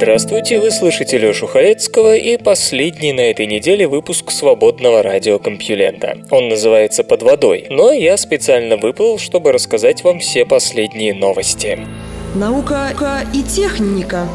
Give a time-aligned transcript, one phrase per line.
[0.00, 6.18] Здравствуйте, вы слышите Лёшу Халецкого и последний на этой неделе выпуск свободного радиокомпьюлента.
[6.30, 11.80] Он называется «Под водой», но я специально выплыл, чтобы рассказать вам все последние новости.
[12.36, 12.90] Наука
[13.34, 14.28] и техника.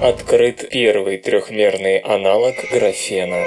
[0.00, 3.44] Открыт первый трехмерный аналог графена.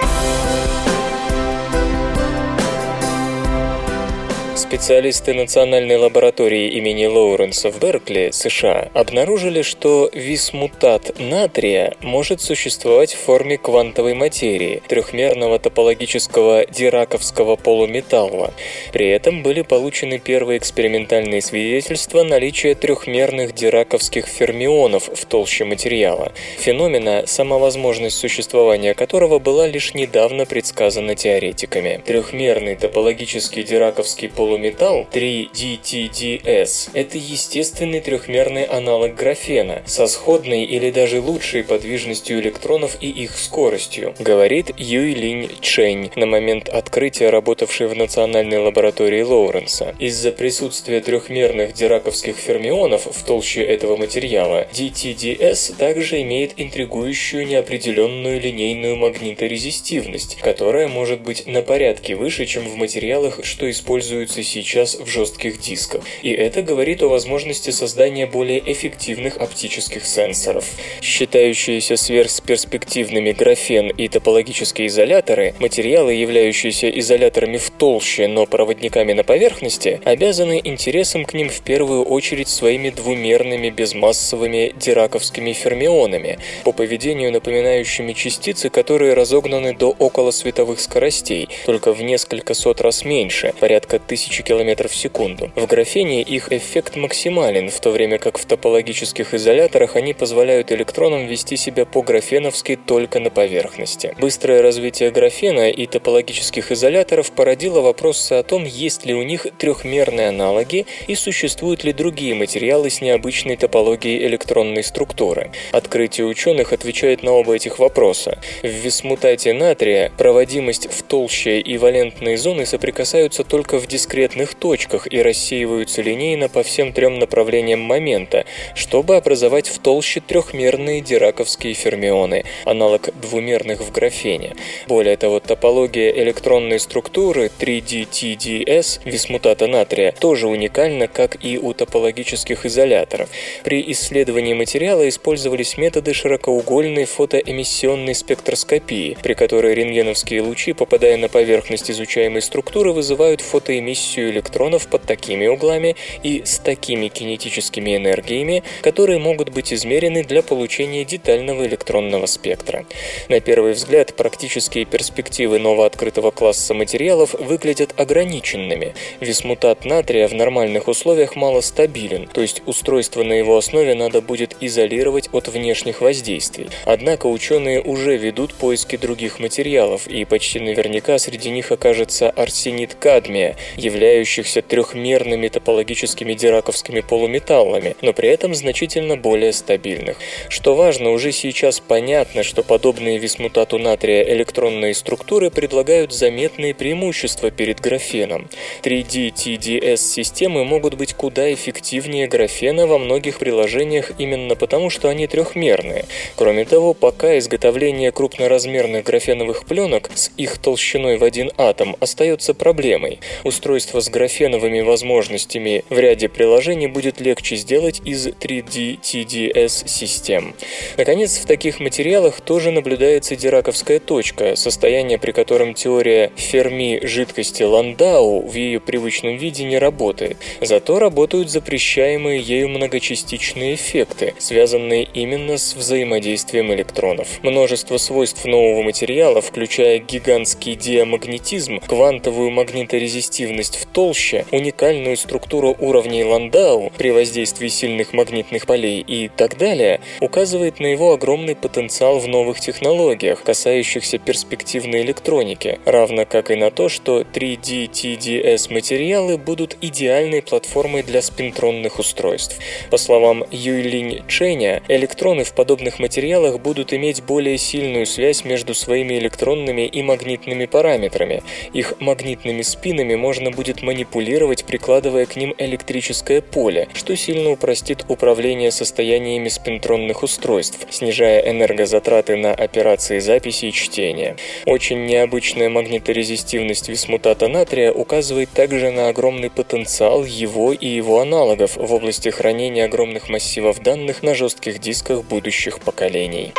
[4.56, 13.20] Специалисты Национальной лаборатории имени Лоуренса в Беркли, США, обнаружили, что висмутат натрия может существовать в
[13.20, 18.54] форме квантовой материи, трехмерного топологического дираковского полуметалла.
[18.94, 27.24] При этом были получены первые экспериментальные свидетельства наличия трехмерных дираковских фермионов в толще материала, феномена,
[27.28, 32.02] самовозможность существования которого была лишь недавно предсказана теоретиками.
[32.06, 41.20] Трехмерный топологический дираковский полуметалл полуметалл 3DTDS– это естественный трехмерный аналог графена со сходной или даже
[41.20, 47.96] лучшей подвижностью электронов и их скоростью, говорит Юй Линь Чэнь, на момент открытия работавший в
[47.96, 49.96] Национальной лаборатории Лоуренса.
[49.98, 58.96] Из-за присутствия трехмерных дираковских фермионов в толще этого материала, DTDS также имеет интригующую неопределенную линейную
[58.96, 65.60] магниторезистивность, которая может быть на порядке выше, чем в материалах, что используются сейчас в жестких
[65.60, 66.04] дисках.
[66.22, 70.66] И это говорит о возможности создания более эффективных оптических сенсоров.
[71.02, 80.02] Считающиеся сверхперспективными графен и топологические изоляторы, материалы, являющиеся изоляторами в толще, но проводниками на поверхности,
[80.04, 88.14] обязаны интересом к ним в первую очередь своими двумерными безмассовыми дираковскими фермионами, по поведению напоминающими
[88.14, 94.25] частицы, которые разогнаны до около световых скоростей, только в несколько сот раз меньше, порядка тысячи
[94.26, 95.52] тысячи километров в секунду.
[95.56, 101.28] В графене их эффект максимален, в то время как в топологических изоляторах они позволяют электронам
[101.28, 104.16] вести себя по-графеновски только на поверхности.
[104.20, 110.30] Быстрое развитие графена и топологических изоляторов породило вопросы о том, есть ли у них трехмерные
[110.30, 115.52] аналоги и существуют ли другие материалы с необычной топологией электронной структуры.
[115.72, 118.40] Открытие ученых отвечает на оба этих вопроса.
[118.64, 125.12] В висмутате натрия проводимость в толще и валентные зоны соприкасаются только в дискретном конкретных точках
[125.12, 132.46] и рассеиваются линейно по всем трем направлениям момента, чтобы образовать в толще трехмерные дираковские фермионы,
[132.64, 134.56] аналог двумерных в графене.
[134.88, 143.28] Более того, топология электронной структуры 3D-TDS висмутата натрия тоже уникальна, как и у топологических изоляторов.
[143.66, 151.92] При исследовании материала использовались методы широкоугольной фотоэмиссионной спектроскопии, при которой рентгеновские лучи, попадая на поверхность
[151.92, 159.20] изучаемой структуры, вызывают фотоэмиссию эмиссию электронов под такими углами и с такими кинетическими энергиями, которые
[159.20, 162.86] могут быть измерены для получения детального электронного спектра.
[163.30, 168.94] На первый взгляд, практические перспективы новооткрытого класса материалов выглядят ограниченными.
[169.20, 174.56] Висмутат натрия в нормальных условиях мало стабилен, то есть устройство на его основе надо будет
[174.62, 176.70] изолировать от внешних воздействий.
[176.86, 183.56] Однако ученые уже ведут поиски других материалов, и почти наверняка среди них окажется арсенит кадмия,
[183.96, 190.18] являющихся трехмерными топологическими дираковскими полуметаллами, но при этом значительно более стабильных.
[190.50, 197.80] Что важно, уже сейчас понятно, что подобные висмутату натрия электронные структуры предлагают заметные преимущества перед
[197.80, 198.50] графеном.
[198.84, 206.06] 3D-TDS-системы могут быть куда эффективнее графена во многих приложениях именно потому, что они трехмерные.
[206.36, 213.20] Кроме того, пока изготовление крупноразмерных графеновых пленок с их толщиной в один атом остается проблемой.
[213.46, 220.56] Устройство устройство с графеновыми возможностями в ряде приложений будет легче сделать из 3D TDS систем.
[220.98, 228.42] Наконец, в таких материалах тоже наблюдается дираковская точка, состояние при котором теория Ферми жидкости Ландау
[228.42, 230.38] в ее привычном виде не работает.
[230.62, 237.28] Зато работают запрещаемые ею многочастичные эффекты, связанные именно с взаимодействием электронов.
[237.44, 246.92] Множество свойств нового материала, включая гигантский диамагнетизм, квантовую магниторезистивность в толще, уникальную структуру уровней Ландау
[246.96, 252.60] при воздействии сильных магнитных полей и так далее, указывает на его огромный потенциал в новых
[252.60, 260.44] технологиях, касающихся перспективной электроники, равно как и на то, что 3D TDS материалы будут идеальной
[260.44, 262.60] платформой для спинтронных устройств.
[262.92, 269.16] По словам Юйлинь Ченя, электроны в подобных материалах будут иметь более сильную связь между своими
[269.16, 271.44] электронными и магнитными параметрами.
[271.74, 278.72] Их магнитными спинами можно будет манипулировать, прикладывая к ним электрическое поле, что сильно упростит управление
[278.72, 284.36] состояниями спинтронных устройств, снижая энергозатраты на операции записи и чтения.
[284.66, 291.94] Очень необычная магниторезистивность висмутата натрия указывает также на огромный потенциал его и его аналогов в
[291.94, 296.54] области хранения огромных массивов данных на жестких дисках будущих поколений.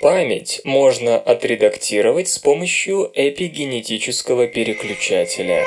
[0.00, 5.66] Память можно отредактировать с помощью эпигенетического переключателя.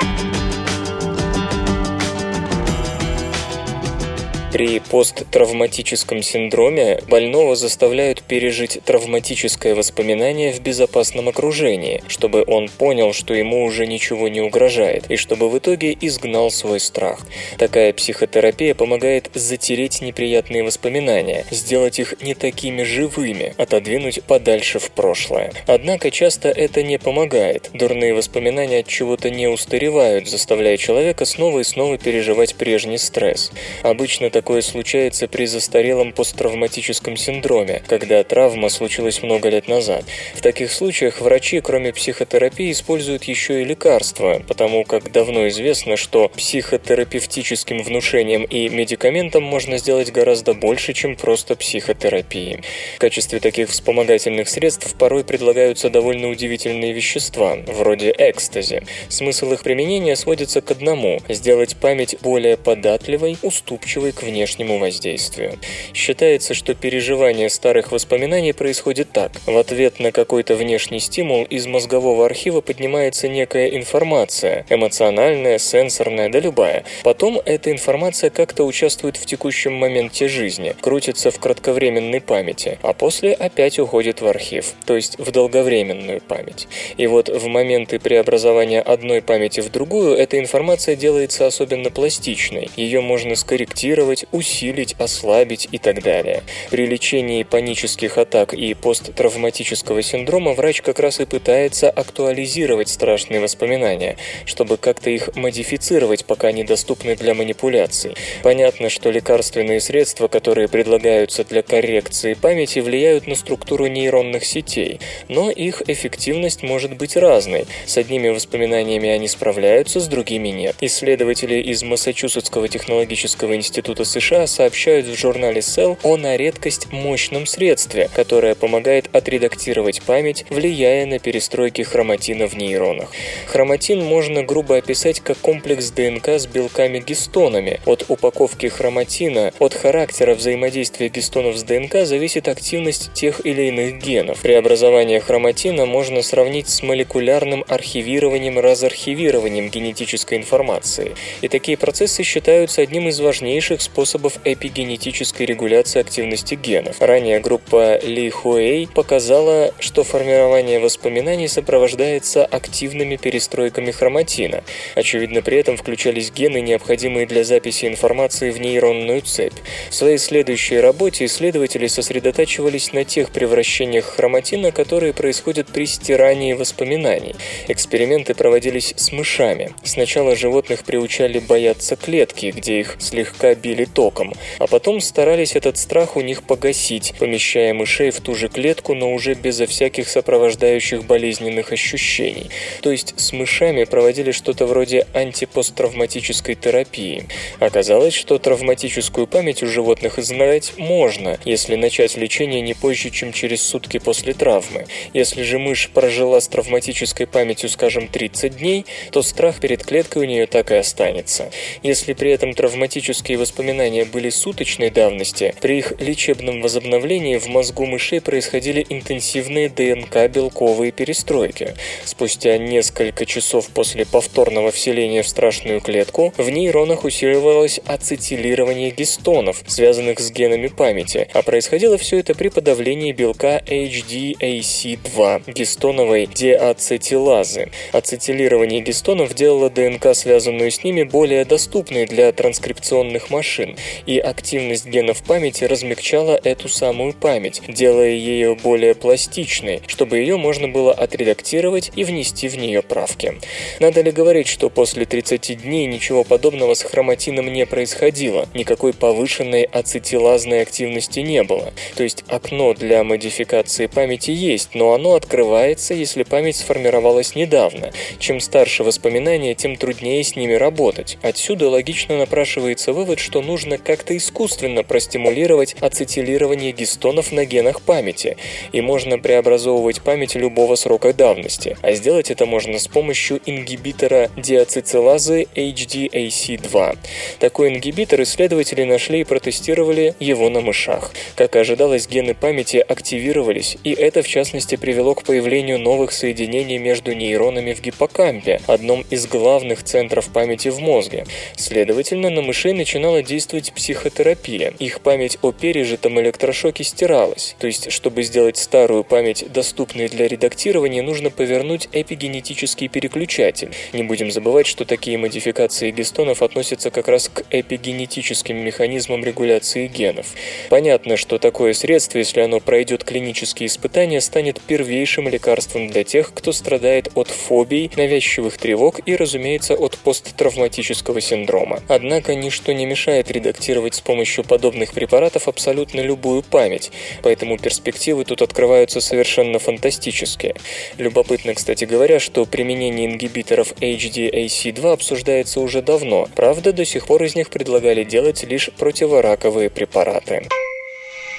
[4.54, 13.34] При посттравматическом синдроме больного заставляют пережить травматическое воспоминание в безопасном окружении, чтобы он понял, что
[13.34, 17.22] ему уже ничего не угрожает, и чтобы в итоге изгнал свой страх.
[17.58, 25.52] Такая психотерапия помогает затереть неприятные воспоминания, сделать их не такими живыми, отодвинуть подальше в прошлое.
[25.66, 27.72] Однако часто это не помогает.
[27.74, 33.52] Дурные воспоминания от чего-то не устаревают, заставляя человека снова и снова переживать прежний стресс.
[33.82, 40.04] Обычно так Такое случается при застарелом посттравматическом синдроме, когда травма случилась много лет назад.
[40.36, 46.28] В таких случаях врачи, кроме психотерапии, используют еще и лекарства, потому как давно известно, что
[46.28, 52.64] психотерапевтическим внушением и медикаментом можно сделать гораздо больше, чем просто психотерапии.
[52.98, 58.84] В качестве таких вспомогательных средств порой предлагаются довольно удивительные вещества, вроде экстази.
[59.08, 65.60] Смысл их применения сводится к одному– сделать память более податливой, уступчивой к внешнему воздействию.
[65.94, 69.32] Считается, что переживание старых воспоминаний происходит так.
[69.46, 76.40] В ответ на какой-то внешний стимул из мозгового архива поднимается некая информация, эмоциональная, сенсорная, да
[76.40, 76.84] любая.
[77.04, 83.34] Потом эта информация как-то участвует в текущем моменте жизни, крутится в кратковременной памяти, а после
[83.34, 86.68] опять уходит в архив, то есть в долговременную память.
[86.98, 92.70] И вот в моменты преобразования одной памяти в другую эта информация делается особенно пластичной.
[92.76, 96.44] Ее можно скорректировать, усилить, ослабить и так далее.
[96.70, 104.18] При лечении панических атак и посттравматического синдрома врач как раз и пытается актуализировать страшные воспоминания,
[104.46, 108.16] чтобы как-то их модифицировать, пока недоступны для манипуляций.
[108.42, 115.50] Понятно, что лекарственные средства, которые предлагаются для коррекции памяти, влияют на структуру нейронных сетей, но
[115.50, 117.66] их эффективность может быть разной.
[117.86, 120.76] С одними воспоминаниями они справляются, с другими нет.
[120.82, 128.12] Исследователи из Массачусетского технологического института США сообщают в журнале Cell о на редкость мощном средстве,
[128.14, 133.10] которое помогает отредактировать память, влияя на перестройки хроматина в нейронах.
[133.48, 137.80] Хроматин можно грубо описать как комплекс ДНК с белками-гистонами.
[137.88, 144.42] От упаковки хроматина, от характера взаимодействия гистонов с ДНК зависит активность тех или иных генов.
[144.42, 151.16] Преобразование хроматина можно сравнить с молекулярным архивированием-разархивированием генетической информации.
[151.42, 157.00] И такие процессы считаются одним из важнейших способов способов эпигенетической регуляции активности генов.
[157.00, 164.64] Ранее группа Ли Хуэй показала, что формирование воспоминаний сопровождается активными перестройками хроматина.
[164.96, 169.54] Очевидно, при этом включались гены, необходимые для записи информации в нейронную цепь.
[169.92, 177.36] В своей следующей работе исследователи сосредотачивались на тех превращениях хроматина, которые происходят при стирании воспоминаний.
[177.68, 179.70] Эксперименты проводились с мышами.
[179.84, 186.16] Сначала животных приучали бояться клетки, где их слегка били током, а потом старались этот страх
[186.16, 191.72] у них погасить, помещая мышей в ту же клетку, но уже безо всяких сопровождающих болезненных
[191.72, 192.50] ощущений.
[192.82, 197.28] То есть с мышами проводили что-то вроде антипосттравматической терапии.
[197.60, 203.62] Оказалось, что травматическую память у животных знать можно, если начать лечение не позже, чем через
[203.62, 204.86] сутки после травмы.
[205.14, 210.26] Если же мышь прожила с травматической памятью, скажем, 30 дней, то страх перед клеткой у
[210.26, 211.52] нее так и останется.
[211.82, 217.86] Если при этом травматические воспоминания воспоминания были суточной давности, при их лечебном возобновлении в мозгу
[217.86, 221.74] мышей происходили интенсивные ДНК-белковые перестройки.
[222.06, 230.20] Спустя несколько часов после повторного вселения в страшную клетку в нейронах усиливалось ацетилирование гистонов, связанных
[230.20, 237.72] с генами памяти, а происходило все это при подавлении белка HDAC2, гистоновой деацетилазы.
[237.92, 243.63] Ацетилирование гистонов делало ДНК, связанную с ними, более доступной для транскрипционных машин,
[244.06, 250.68] и активность генов памяти размягчала эту самую память, делая ее более пластичной, чтобы ее можно
[250.68, 253.40] было отредактировать и внести в нее правки.
[253.80, 259.64] Надо ли говорить, что после 30 дней ничего подобного с хроматином не происходило, никакой повышенной
[259.64, 261.74] ацетилазной активности не было.
[261.96, 267.92] То есть окно для модификации памяти есть, но оно открывается, если память сформировалась недавно.
[268.20, 271.18] Чем старше воспоминания, тем труднее с ними работать.
[271.22, 278.38] Отсюда логично напрашивается вывод, что нужно как-то искусственно простимулировать ацетилирование гистонов на генах памяти,
[278.72, 285.48] и можно преобразовывать память любого срока давности, а сделать это можно с помощью ингибитора диацетилазы
[285.56, 286.98] HDAC2.
[287.40, 291.12] Такой ингибитор исследователи нашли и протестировали его на мышах.
[291.36, 297.14] Как ожидалось, гены памяти активировались, и это в частности привело к появлению новых соединений между
[297.14, 301.26] нейронами в гиппокампе, одном из главных центров памяти в мозге.
[301.56, 303.43] Следовательно, на мышей начинала действовать
[303.74, 304.74] психотерапия.
[304.80, 307.56] Их память о пережитом электрошоке стиралась.
[307.60, 313.72] То есть, чтобы сделать старую память доступной для редактирования, нужно повернуть эпигенетический переключатель.
[313.92, 320.28] Не будем забывать, что такие модификации гистонов относятся как раз к эпигенетическим механизмам регуляции генов.
[320.70, 326.52] Понятно, что такое средство, если оно пройдет клинические испытания, станет первейшим лекарством для тех, кто
[326.52, 331.82] страдает от фобий, навязчивых тревог и, разумеется, от посттравматического синдрома.
[331.88, 338.42] Однако ничто не мешает редактировать с помощью подобных препаратов абсолютно любую память, поэтому перспективы тут
[338.42, 340.56] открываются совершенно фантастические.
[340.98, 347.36] Любопытно, кстати говоря, что применение ингибиторов HDAC2 обсуждается уже давно, правда, до сих пор из
[347.36, 350.48] них предлагали делать лишь противораковые препараты.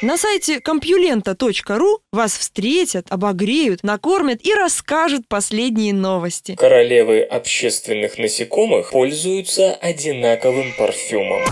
[0.03, 6.57] На сайте компьюлента.ру вас встретят, обогреют, накормят и расскажут последние новости.
[6.57, 11.43] Королевы общественных насекомых пользуются одинаковым парфюмом.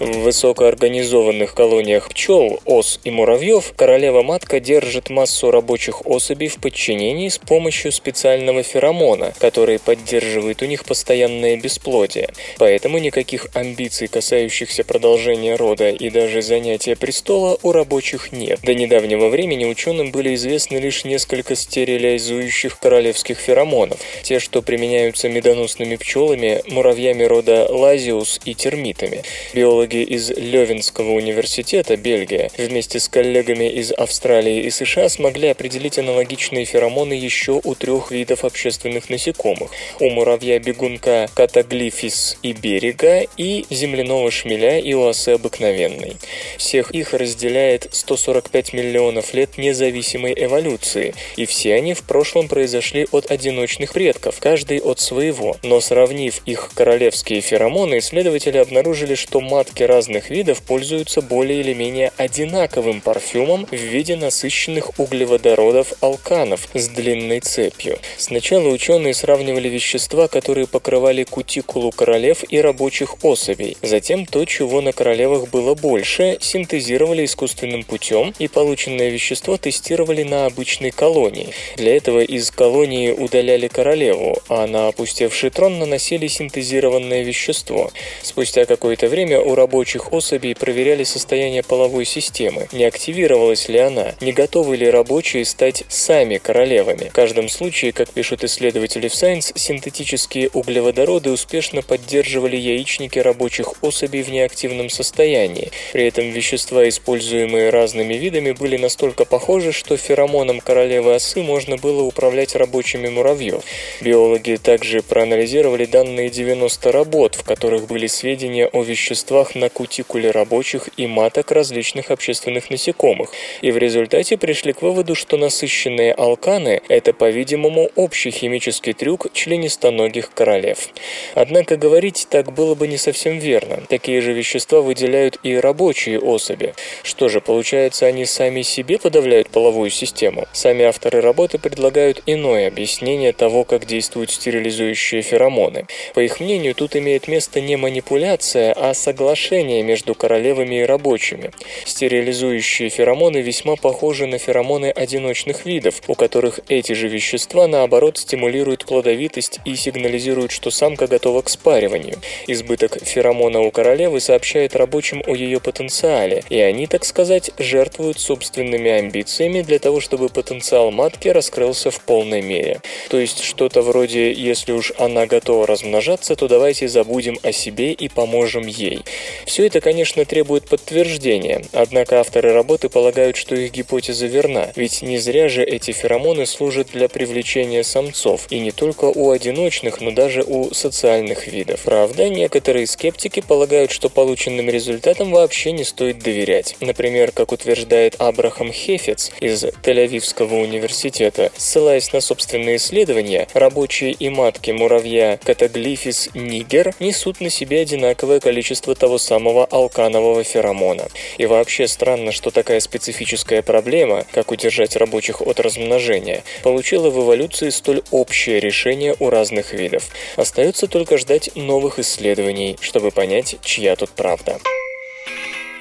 [0.00, 7.36] В высокоорганизованных колониях пчел, ос и муравьев королева-матка держит массу рабочих особей в подчинении с
[7.36, 12.30] помощью специального феромона, который поддерживает у них постоянное бесплодие.
[12.56, 18.60] Поэтому никаких амбиций, касающихся продолжения рода и даже занятия престола, у рабочих нет.
[18.62, 25.96] До недавнего времени ученым были известны лишь несколько стерилизующих королевских феромонов, те, что применяются медоносными
[25.96, 29.24] пчелами, муравьями рода лазиус и термитами.
[29.52, 35.98] Биологи биологи из Левинского университета, Бельгия, вместе с коллегами из Австралии и США смогли определить
[35.98, 39.70] аналогичные феромоны еще у трех видов общественных насекомых.
[39.98, 46.16] У муравья-бегунка катаглифис и берега и земляного шмеля и осы обыкновенной.
[46.56, 53.30] Всех их разделяет 145 миллионов лет независимой эволюции, и все они в прошлом произошли от
[53.30, 55.56] одиночных предков, каждый от своего.
[55.62, 61.72] Но сравнив их королевские феромоны, исследователи обнаружили, что матки Десятки разных видов пользуются более или
[61.72, 67.98] менее одинаковым парфюмом в виде насыщенных углеводородов алканов с длинной цепью.
[68.18, 73.78] Сначала ученые сравнивали вещества, которые покрывали кутикулу королев и рабочих особей.
[73.80, 80.44] Затем то, чего на королевах было больше, синтезировали искусственным путем и полученное вещество тестировали на
[80.44, 81.54] обычной колонии.
[81.76, 87.90] Для этого из колонии удаляли королеву, а на опустевший трон наносили синтезированное вещество.
[88.22, 94.32] Спустя какое-то время у рабочих особей проверяли состояние половой системы, не активировалась ли она, не
[94.32, 97.08] готовы ли рабочие стать сами королевами.
[97.08, 104.22] В каждом случае, как пишут исследователи в Science, синтетические углеводороды успешно поддерживали яичники рабочих особей
[104.22, 105.70] в неактивном состоянии.
[105.92, 112.02] При этом вещества, используемые разными видами, были настолько похожи, что феромоном королевы осы можно было
[112.02, 113.62] управлять рабочими муравьев.
[114.00, 120.88] Биологи также проанализировали данные 90 работ, в которых были сведения о веществах, на кутикуле рабочих
[120.96, 127.12] и маток различных общественных насекомых, и в результате пришли к выводу, что насыщенные алканы– это,
[127.12, 130.88] по-видимому, общий химический трюк членистоногих королев.
[131.34, 133.82] Однако говорить так было бы не совсем верно.
[133.88, 136.74] Такие же вещества выделяют и рабочие особи.
[137.02, 140.46] Что же, получается, они сами себе подавляют половую систему?
[140.52, 145.86] Сами авторы работы предлагают иное объяснение того, как действуют стерилизующие феромоны.
[146.14, 151.50] По их мнению, тут имеет место не манипуляция, а соглашение между королевами и рабочими.
[151.84, 158.86] Стерилизующие феромоны весьма похожи на феромоны одиночных видов, у которых эти же вещества, наоборот, стимулируют
[158.86, 162.16] плодовитость и сигнализируют, что самка готова к спариванию.
[162.46, 168.90] Избыток феромона у королевы сообщает рабочим о ее потенциале, и они, так сказать, жертвуют собственными
[168.90, 172.80] амбициями для того, чтобы потенциал матки раскрылся в полной мере.
[173.08, 178.08] То есть что-то вроде «если уж она готова размножаться, то давайте забудем о себе и
[178.08, 179.02] поможем ей».
[179.46, 185.18] Все это, конечно, требует подтверждения, однако авторы работы полагают, что их гипотеза верна, ведь не
[185.18, 190.42] зря же эти феромоны служат для привлечения самцов, и не только у одиночных, но даже
[190.42, 191.82] у социальных видов.
[191.84, 196.76] Правда, некоторые скептики полагают, что полученным результатам вообще не стоит доверять.
[196.80, 204.70] Например, как утверждает Абрахам Хефец из Тель-Авивского университета, ссылаясь на собственные исследования, рабочие и матки
[204.70, 211.08] муравья Катаглифис нигер несут на себе одинаковое количество того самого алканового феромона.
[211.38, 217.70] И вообще странно, что такая специфическая проблема, как удержать рабочих от размножения, получила в эволюции
[217.70, 220.08] столь общее решение у разных видов.
[220.36, 224.58] Остается только ждать новых исследований, чтобы понять, чья тут правда.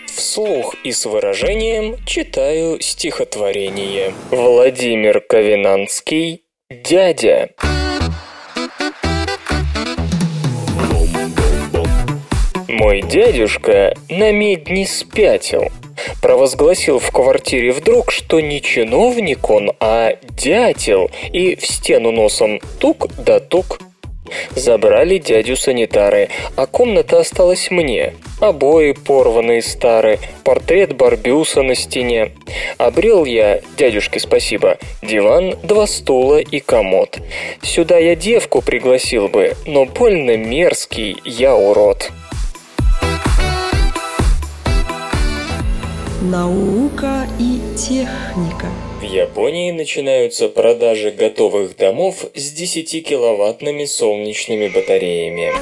[0.07, 4.13] Вслух и с выражением читаю стихотворение.
[4.31, 7.51] Владимир Ковенанский «Дядя».
[12.69, 15.69] Мой дядюшка на медни спятил.
[16.21, 23.07] Провозгласил в квартире вдруг, что не чиновник он, а дятел, и в стену носом тук
[23.17, 23.79] да тук.
[24.51, 28.13] Забрали дядю санитары, а комната осталась мне.
[28.39, 32.33] Обои порванные старые, портрет Барбюса на стене.
[32.77, 37.17] Обрел я, дядюшке спасибо, диван, два стула и комод.
[37.63, 42.11] Сюда я девку пригласил бы, но больно мерзкий я урод.
[46.21, 48.67] Наука и техника.
[48.99, 55.53] В Японии начинаются продажи готовых домов с 10-киловаттными солнечными батареями.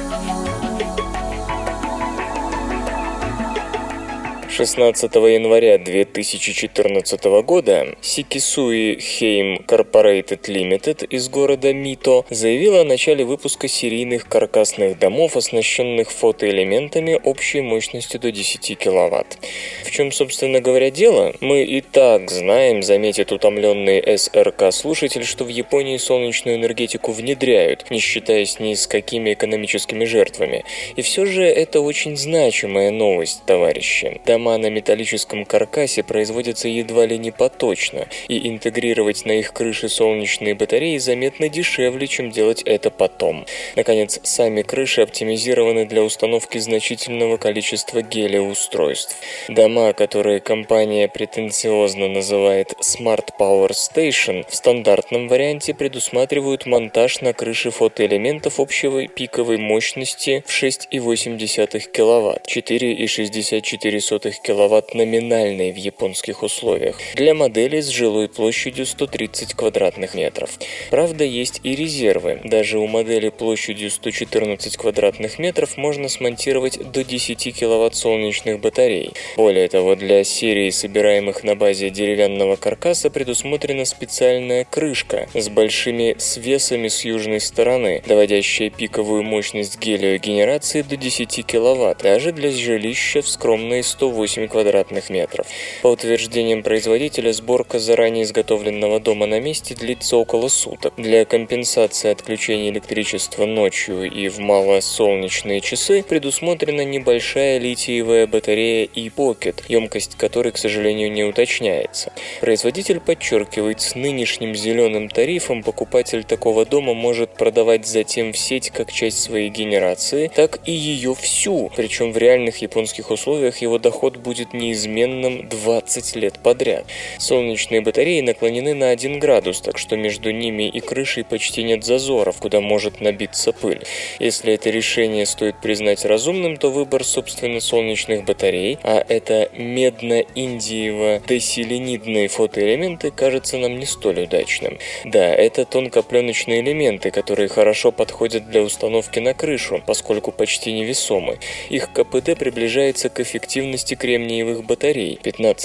[4.50, 5.78] 16 января
[6.18, 14.98] 2014 года Сикисуи Heim Corporated Limited из города Мито заявила о начале выпуска серийных каркасных
[14.98, 19.38] домов, оснащенных фотоэлементами общей мощностью до 10 киловатт.
[19.84, 21.34] В чем, собственно говоря, дело?
[21.40, 28.58] Мы и так знаем, заметит утомленный СРК-слушатель, что в Японии солнечную энергетику внедряют, не считаясь
[28.58, 30.64] ни с какими экономическими жертвами.
[30.96, 34.20] И все же это очень значимая новость, товарищи.
[34.26, 40.56] Дома на металлическом каркасе производятся едва ли не поточно, и интегрировать на их крыши солнечные
[40.56, 43.46] батареи заметно дешевле, чем делать это потом.
[43.76, 49.14] Наконец, сами крыши оптимизированы для установки значительного количества гелиоустройств.
[49.48, 57.70] Дома, которые компания претенциозно называет Smart Power Station, в стандартном варианте предусматривают монтаж на крыше
[57.70, 67.80] фотоэлементов общей пиковой мощности в 6,8 кВт, 4,64 кВт номинальной в японских условиях, для модели
[67.80, 70.50] с жилой площадью 130 квадратных метров.
[70.90, 72.40] Правда, есть и резервы.
[72.44, 79.12] Даже у модели площадью 114 квадратных метров можно смонтировать до 10 кВт солнечных батарей.
[79.36, 86.88] Более того, для серии собираемых на базе деревянного каркаса предусмотрена специальная крышка с большими свесами
[86.88, 93.82] с южной стороны, доводящая пиковую мощность гелиогенерации до 10 кВт, даже для жилища в скромные
[93.82, 95.46] 108 квадратных метров.
[95.82, 100.92] По утверждениям производителя, сборка заранее изготовленного дома на месте длится около суток.
[100.96, 110.16] Для компенсации отключения электричества ночью и в малосолнечные часы предусмотрена небольшая литиевая батарея e-Pocket, емкость
[110.16, 112.12] которой, к сожалению, не уточняется.
[112.40, 118.92] Производитель подчеркивает, с нынешним зеленым тарифом покупатель такого дома может продавать затем в сеть как
[118.92, 124.52] часть своей генерации, так и ее всю, причем в реальных японских условиях его доход будет
[124.52, 126.86] неизменным 20 лет подряд.
[127.18, 132.38] Солнечные батареи наклонены на 1 градус, так что между ними и крышей почти нет зазоров,
[132.38, 133.82] куда может набиться пыль.
[134.18, 143.10] Если это решение стоит признать разумным, то выбор, собственно, солнечных батарей, а это медно-индиево-деселенидные фотоэлементы,
[143.10, 144.78] кажется нам не столь удачным.
[145.04, 151.38] Да, это тонкопленочные элементы, которые хорошо подходят для установки на крышу, поскольку почти невесомы.
[151.68, 155.57] Их КПД приближается к эффективности кремниевых батарей– 15%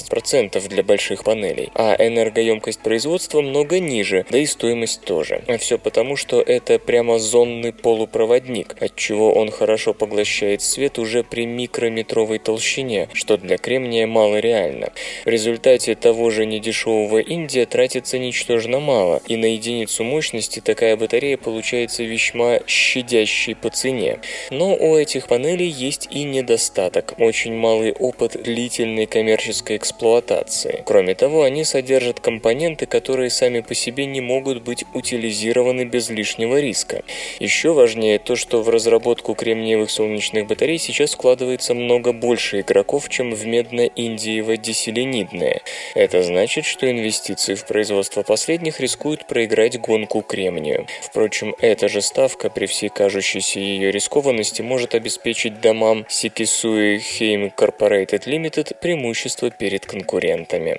[0.68, 5.44] для больших панелей, а энергоемкость производства много ниже, да и стоимость тоже.
[5.48, 11.46] А все потому, что это прямо зонный полупроводник, отчего он хорошо поглощает свет уже при
[11.46, 14.92] микрометровой толщине, что для кремния мало реально.
[15.26, 21.38] В результате того же недешевого индия тратится ничтожно мало, и на единицу мощности такая батарея
[21.38, 24.20] получается весьма щадящей по цене.
[24.50, 30.82] Но у этих панелей есть и недостаток– очень малый опыт длительной коммерческой эксплуатации.
[30.86, 36.62] Кроме того, они содержат компоненты, которые сами по себе не могут быть утилизированы без лишнего
[36.62, 37.04] риска.
[37.40, 43.34] Еще важнее то, что в разработку кремниевых солнечных батарей сейчас вкладывается много больше игроков, чем
[43.34, 45.60] в медно-индиево-деселенидные.
[45.96, 50.88] Это значит, что инвестиции в производство последних рискуют проиграть гонку кремнию.
[51.02, 58.24] Впрочем, эта же ставка при всей кажущейся ее рискованности может обеспечить домам Секисуи Heim Corporated
[58.26, 60.78] Limited преимущество перед конкурентами.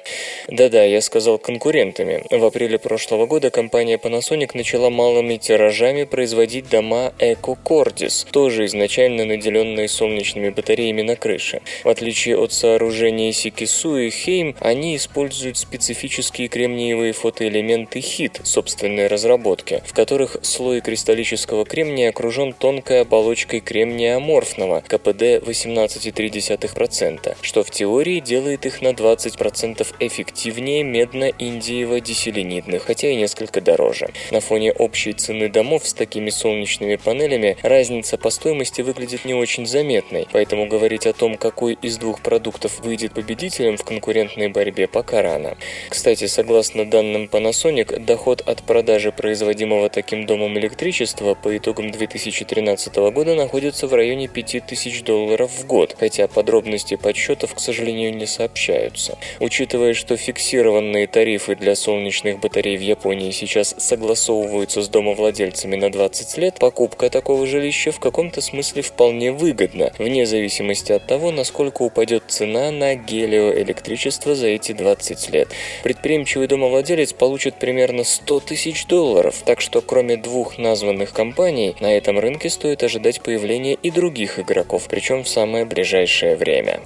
[0.49, 2.25] Да-да, я сказал конкурентами.
[2.31, 9.25] В апреле прошлого года компания Panasonic начала малыми тиражами производить дома Eco Cordis, тоже изначально
[9.25, 11.61] наделенные солнечными батареями на крыше.
[11.83, 19.93] В отличие от сооружения Секисуи Heim, они используют специфические кремниевые фотоэлементы HIT собственной разработки, в
[19.95, 28.67] которых слой кристаллического кремния окружен тонкой оболочкой кремния аморфного, КПД 18,3%, что в теории делает
[28.67, 34.11] их на 20% эффективнее медно-индиево-деселенидных, хотя и несколько дороже.
[34.31, 39.67] На фоне общей цены домов с такими солнечными панелями разница по стоимости выглядит не очень
[39.67, 45.23] заметной, поэтому говорить о том, какой из двух продуктов выйдет победителем в конкурентной борьбе пока
[45.23, 45.57] рано.
[45.89, 53.35] Кстати, согласно данным Panasonic, доход от продажи производимого таким домом электричества по итогам 2013 года
[53.35, 58.27] находится в районе 5000 долларов в год, хотя подробности подсчетов, к сожалению, не
[58.75, 59.19] сообщаются.
[59.41, 66.39] Учитывая, что фиксированные тарифы для солнечных батарей в Японии сейчас согласовываются с домовладельцами на 20
[66.39, 72.25] лет, покупка такого жилища в каком-то смысле вполне выгодна, вне зависимости от того, насколько упадет
[72.29, 75.49] цена на гелиоэлектричество за эти 20 лет.
[75.83, 82.19] Предприимчивый домовладелец получит примерно 100 тысяч долларов, так что кроме двух названных компаний, на этом
[82.19, 86.81] рынке стоит ожидать появления и других игроков, причем в самое ближайшее время.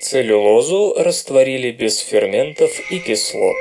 [0.00, 3.56] Целлюлозу растворили без ферментов и кислот.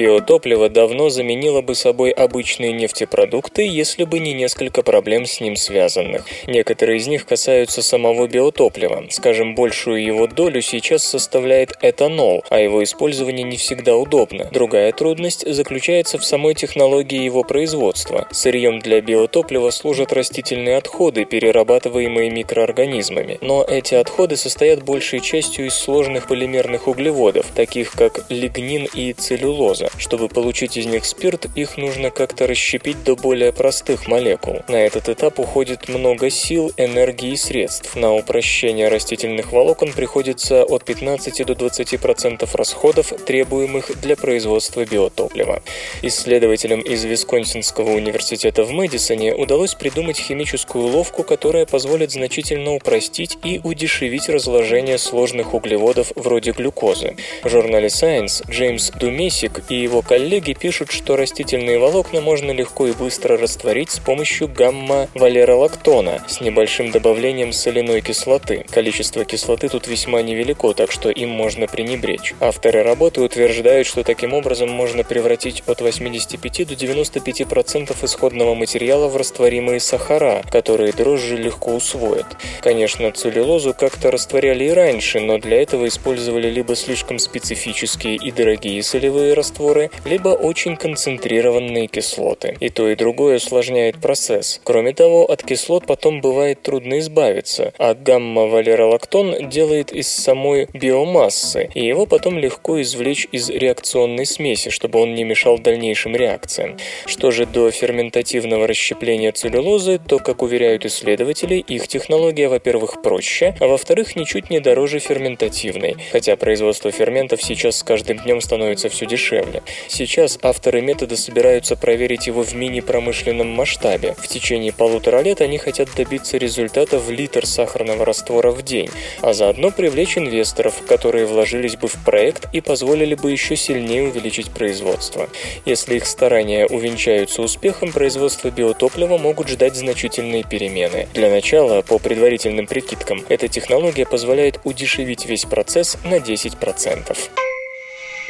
[0.00, 6.24] Биотопливо давно заменило бы собой обычные нефтепродукты, если бы не несколько проблем с ним связанных.
[6.46, 9.04] Некоторые из них касаются самого биотоплива.
[9.10, 14.48] Скажем, большую его долю сейчас составляет этанол, а его использование не всегда удобно.
[14.50, 18.26] Другая трудность заключается в самой технологии его производства.
[18.30, 23.36] Сырьем для биотоплива служат растительные отходы, перерабатываемые микроорганизмами.
[23.42, 29.89] Но эти отходы состоят большей частью из сложных полимерных углеводов, таких как лигнин и целлюлоза.
[29.98, 34.62] Чтобы получить из них спирт, их нужно как-то расщепить до более простых молекул.
[34.68, 37.96] На этот этап уходит много сил, энергии и средств.
[37.96, 45.62] На упрощение растительных волокон приходится от 15 до 20% расходов, требуемых для производства биотоплива.
[46.02, 53.60] Исследователям из Висконсинского университета в Мэдисоне удалось придумать химическую уловку, которая позволит значительно упростить и
[53.62, 57.16] удешевить разложение сложных углеводов вроде глюкозы.
[57.42, 62.92] В журнале Science Джеймс Думесик и его коллеги пишут, что растительные волокна можно легко и
[62.92, 68.66] быстро растворить с помощью гамма-валеролактона с небольшим добавлением соляной кислоты.
[68.70, 72.34] Количество кислоты тут весьма невелико, так что им можно пренебречь.
[72.40, 79.16] Авторы работы утверждают, что таким образом можно превратить от 85 до 95% исходного материала в
[79.16, 82.26] растворимые сахара, которые дрожжи легко усвоят.
[82.60, 88.82] Конечно, целлюлозу как-то растворяли и раньше, но для этого использовали либо слишком специфические и дорогие
[88.82, 92.56] солевые растворы, растворы, либо очень концентрированные кислоты.
[92.60, 94.60] И то, и другое усложняет процесс.
[94.64, 101.84] Кроме того, от кислот потом бывает трудно избавиться, а гамма-валеролактон делает из самой биомассы, и
[101.84, 106.76] его потом легко извлечь из реакционной смеси, чтобы он не мешал дальнейшим реакциям.
[107.06, 113.66] Что же до ферментативного расщепления целлюлозы, то, как уверяют исследователи, их технология, во-первых, проще, а
[113.66, 119.49] во-вторых, ничуть не дороже ферментативной, хотя производство ферментов сейчас с каждым днем становится все дешевле.
[119.88, 124.14] Сейчас авторы метода собираются проверить его в мини-промышленном масштабе.
[124.18, 129.32] В течение полутора лет они хотят добиться результата в литр сахарного раствора в день, а
[129.32, 135.28] заодно привлечь инвесторов, которые вложились бы в проект и позволили бы еще сильнее увеличить производство.
[135.64, 141.08] Если их старания увенчаются успехом, производство биотоплива могут ждать значительные перемены.
[141.14, 147.49] Для начала, по предварительным прикидкам, эта технология позволяет удешевить весь процесс на 10%.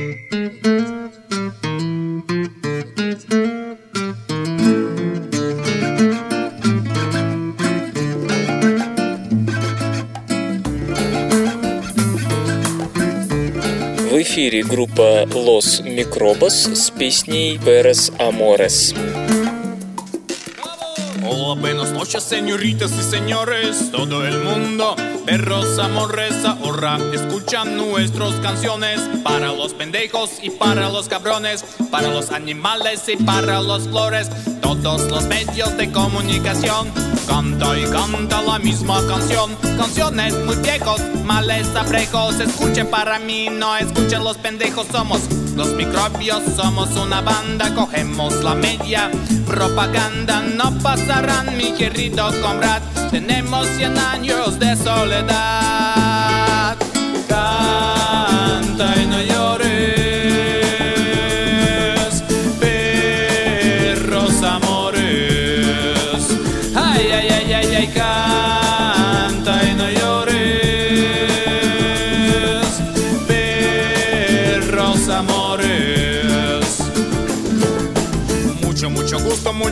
[0.01, 0.03] В
[14.23, 18.95] эфире группа Los Microbos с песней Peres Amores.
[21.59, 24.95] Buenas noches, señoritas y señores, todo el mundo.
[25.27, 29.01] Perros, amores, ahorra, escuchan nuestras canciones.
[29.25, 34.31] Para los pendejos y para los cabrones, para los animales y para los flores.
[34.61, 36.89] Todos los medios de comunicación
[37.27, 39.57] canta y canta la misma canción.
[39.77, 42.39] Canciones muy viejos, males aprejos.
[42.39, 44.87] Escuchen para mí, no escuchen los pendejos.
[44.93, 45.23] Somos
[45.55, 47.75] los microbios, somos una banda.
[47.75, 49.11] Cogemos la media
[49.47, 50.41] propaganda.
[50.41, 52.83] No pasarán, mi querido comrade.
[53.11, 56.77] Tenemos 100 años de soledad.
[57.29, 59.21] Canta y no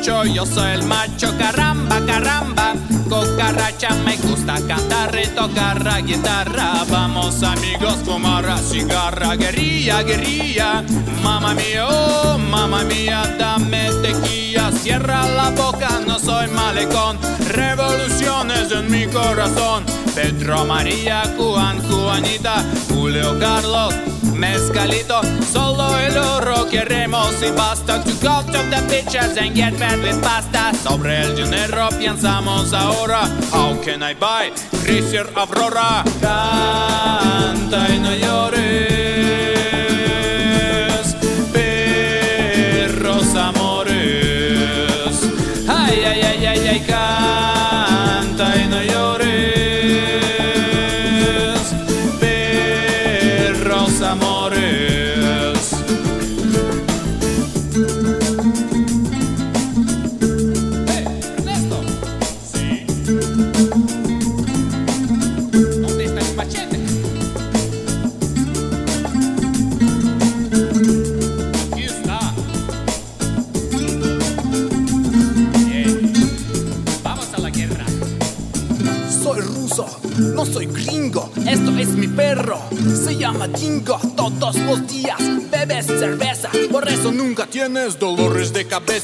[0.02, 2.74] yo soy el macho, caramba, caramba.
[3.08, 6.84] Cocarracha, me gusta cantar y tocar la guitarra.
[6.88, 10.84] Vamos amigos, fumar cigarra, guerrilla, guerrilla.
[11.22, 14.70] Mamma mía, oh, mamma mía, dame tequila.
[14.72, 17.18] Cierra la boca, no soy malecón.
[17.48, 19.84] Revoluciones en mi corazón.
[20.14, 23.94] Pedro, María, Juan, Juanita, Julio, Carlos.
[24.38, 25.20] Mezcalito,
[25.52, 27.34] solo el oro queremos.
[27.42, 30.72] Y basta To go to the bitches and get fed with pasta.
[30.74, 33.22] Sobre el dinero pensamos ahora
[33.52, 34.52] How can I buy
[34.84, 36.04] Chrysler Aurora?
[36.20, 38.87] Canta y no llores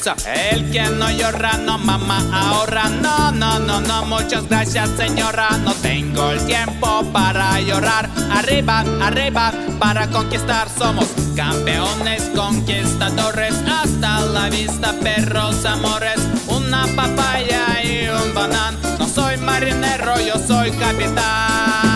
[0.07, 2.89] El que no llora, no mama, ahorra.
[3.01, 5.49] No, no, no, no, muchas gracias, señora.
[5.63, 8.07] No tengo el tiempo para llorar.
[8.31, 13.55] Arriba, arriba, para conquistar somos campeones, conquistadores.
[13.67, 16.19] Hasta la vista, perros, amores.
[16.49, 18.77] Una papaya y un banán.
[18.99, 21.94] No soy marinero, yo soy capitán.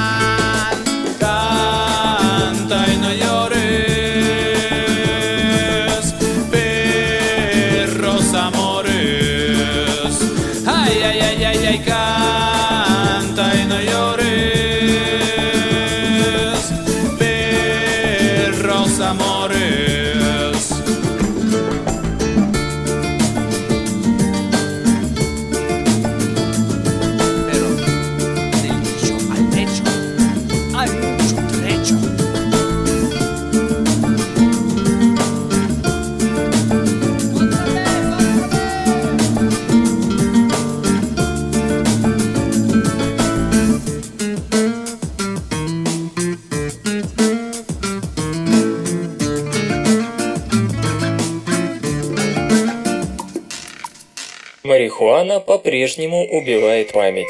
[54.79, 57.27] Марихуана по-прежнему убивает память.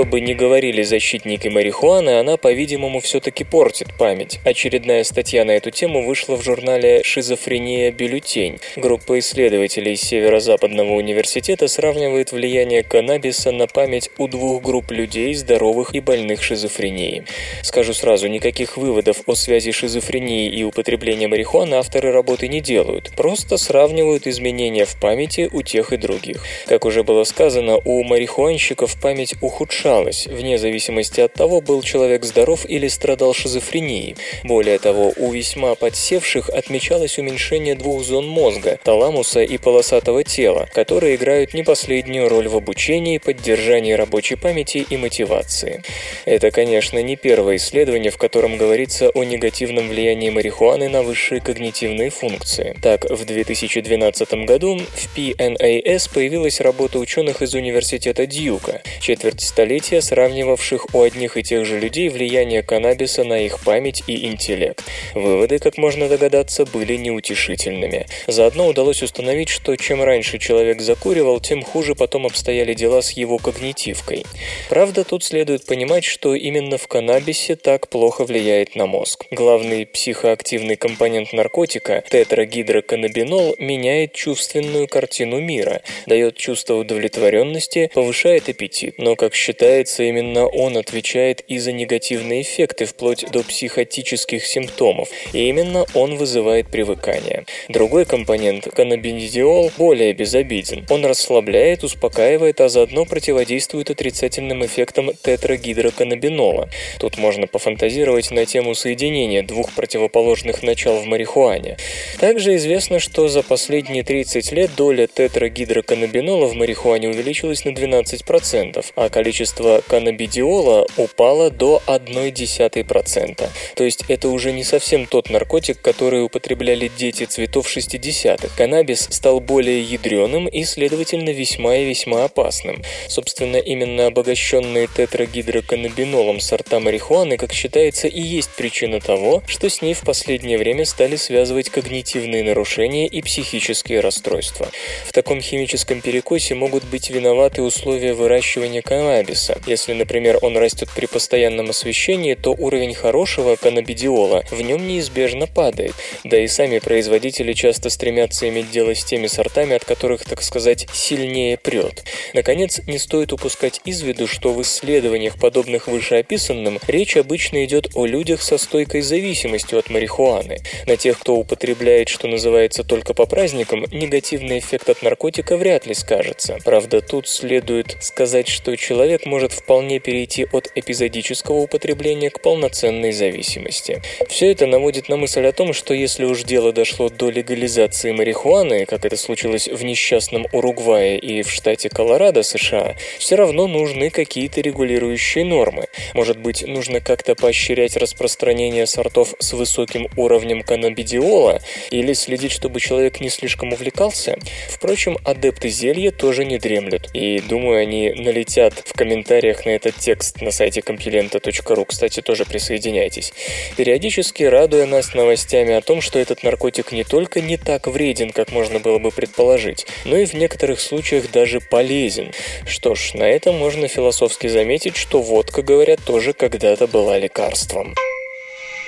[0.00, 4.40] Что бы ни говорили защитники марихуаны, она, по-видимому, все-таки портит память.
[4.46, 7.90] Очередная статья на эту тему вышла в журнале «Шизофрения.
[7.90, 8.60] Бюллетень».
[8.76, 16.00] Группа исследователей Северо-Западного университета сравнивает влияние каннабиса на память у двух групп людей, здоровых и
[16.00, 17.24] больных шизофренией.
[17.62, 23.58] Скажу сразу, никаких выводов о связи шизофрении и употребления марихуаны авторы работы не делают, просто
[23.58, 26.42] сравнивают изменения в памяти у тех и других.
[26.66, 32.24] Как уже было сказано, у марихуанщиков память ухудшается улучшалась, вне зависимости от того, был человек
[32.24, 34.16] здоров или страдал шизофренией.
[34.44, 41.16] Более того, у весьма подсевших отмечалось уменьшение двух зон мозга– таламуса и полосатого тела, которые
[41.16, 45.82] играют не последнюю роль в обучении, поддержании рабочей памяти и мотивации.
[46.24, 52.10] Это, конечно, не первое исследование, в котором говорится о негативном влиянии марихуаны на высшие когнитивные
[52.10, 52.76] функции.
[52.82, 58.82] Так, в 2012 году в PNAS появилась работа ученых из университета Дьюка.
[59.00, 64.02] Четверть столетия столетия, сравнивавших у одних и тех же людей влияние каннабиса на их память
[64.06, 64.84] и интеллект.
[65.14, 68.06] Выводы, как можно догадаться, были неутешительными.
[68.26, 73.38] Заодно удалось установить, что чем раньше человек закуривал, тем хуже потом обстояли дела с его
[73.38, 74.26] когнитивкой.
[74.68, 79.24] Правда, тут следует понимать, что именно в каннабисе так плохо влияет на мозг.
[79.30, 89.16] Главный психоактивный компонент наркотика, тетрагидроканнабинол, меняет чувственную картину мира, дает чувство удовлетворенности, повышает аппетит, но,
[89.16, 95.48] как считается, считается, именно он отвечает и за негативные эффекты, вплоть до психотических симптомов, и
[95.48, 97.44] именно он вызывает привыкание.
[97.68, 100.86] Другой компонент, каннабинидиол, более безобиден.
[100.88, 106.70] Он расслабляет, успокаивает, а заодно противодействует отрицательным эффектам тетрагидроканнабинола.
[106.98, 111.76] Тут можно пофантазировать на тему соединения двух противоположных начал в марихуане.
[112.18, 119.08] Также известно, что за последние 30 лет доля тетрагидроканнабинола в марихуане увеличилась на 12%, а
[119.10, 123.48] количество количество каннабидиола упало до 0,1%.
[123.74, 128.48] То есть это уже не совсем тот наркотик, который употребляли дети цветов 60-х.
[128.56, 132.82] Каннабис стал более ядреным и, следовательно, весьма и весьма опасным.
[133.08, 139.94] Собственно, именно обогащенные тетрагидроканнабинолом сорта марихуаны, как считается, и есть причина того, что с ней
[139.94, 144.68] в последнее время стали связывать когнитивные нарушения и психические расстройства.
[145.04, 149.58] В таком химическом перекосе могут быть виноваты условия выращивания каннабиса, каннабиса.
[149.66, 155.94] Если, например, он растет при постоянном освещении, то уровень хорошего каннабидиола в нем неизбежно падает.
[156.24, 160.86] Да и сами производители часто стремятся иметь дело с теми сортами, от которых, так сказать,
[160.92, 162.04] сильнее прет.
[162.34, 168.06] Наконец, не стоит упускать из виду, что в исследованиях, подобных вышеописанным, речь обычно идет о
[168.06, 170.58] людях со стойкой зависимостью от марихуаны.
[170.86, 175.94] На тех, кто употребляет, что называется, только по праздникам, негативный эффект от наркотика вряд ли
[175.94, 176.58] скажется.
[176.64, 184.02] Правда, тут следует сказать, что человек может вполне перейти от эпизодического употребления к полноценной зависимости.
[184.28, 188.86] Все это наводит на мысль о том, что если уж дело дошло до легализации марихуаны,
[188.86, 194.60] как это случилось в несчастном Уругвае и в штате Колорадо, США, все равно нужны какие-то
[194.60, 195.86] регулирующие нормы.
[196.12, 201.60] Может быть, нужно как-то поощрять распространение сортов с высоким уровнем каннабидиола
[201.92, 204.36] или следить, чтобы человек не слишком увлекался?
[204.68, 209.96] Впрочем, адепты зелья тоже не дремлют, и, думаю, они налетят в комментариях комментариях на этот
[209.96, 211.84] текст на сайте compilenta.ru.
[211.86, 213.32] Кстати, тоже присоединяйтесь.
[213.76, 218.50] Периодически радуя нас новостями о том, что этот наркотик не только не так вреден, как
[218.50, 222.32] можно было бы предположить, но и в некоторых случаях даже полезен.
[222.66, 227.94] Что ж, на этом можно философски заметить, что водка, говорят, тоже когда-то была лекарством.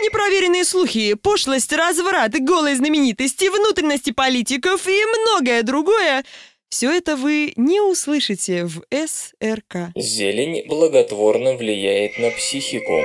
[0.00, 6.24] Непроверенные слухи, пошлость, разврат, голые знаменитости, внутренности политиков и многое другое–
[6.72, 9.92] все это вы не услышите в СРК.
[9.94, 13.02] Зелень благотворно влияет на психику.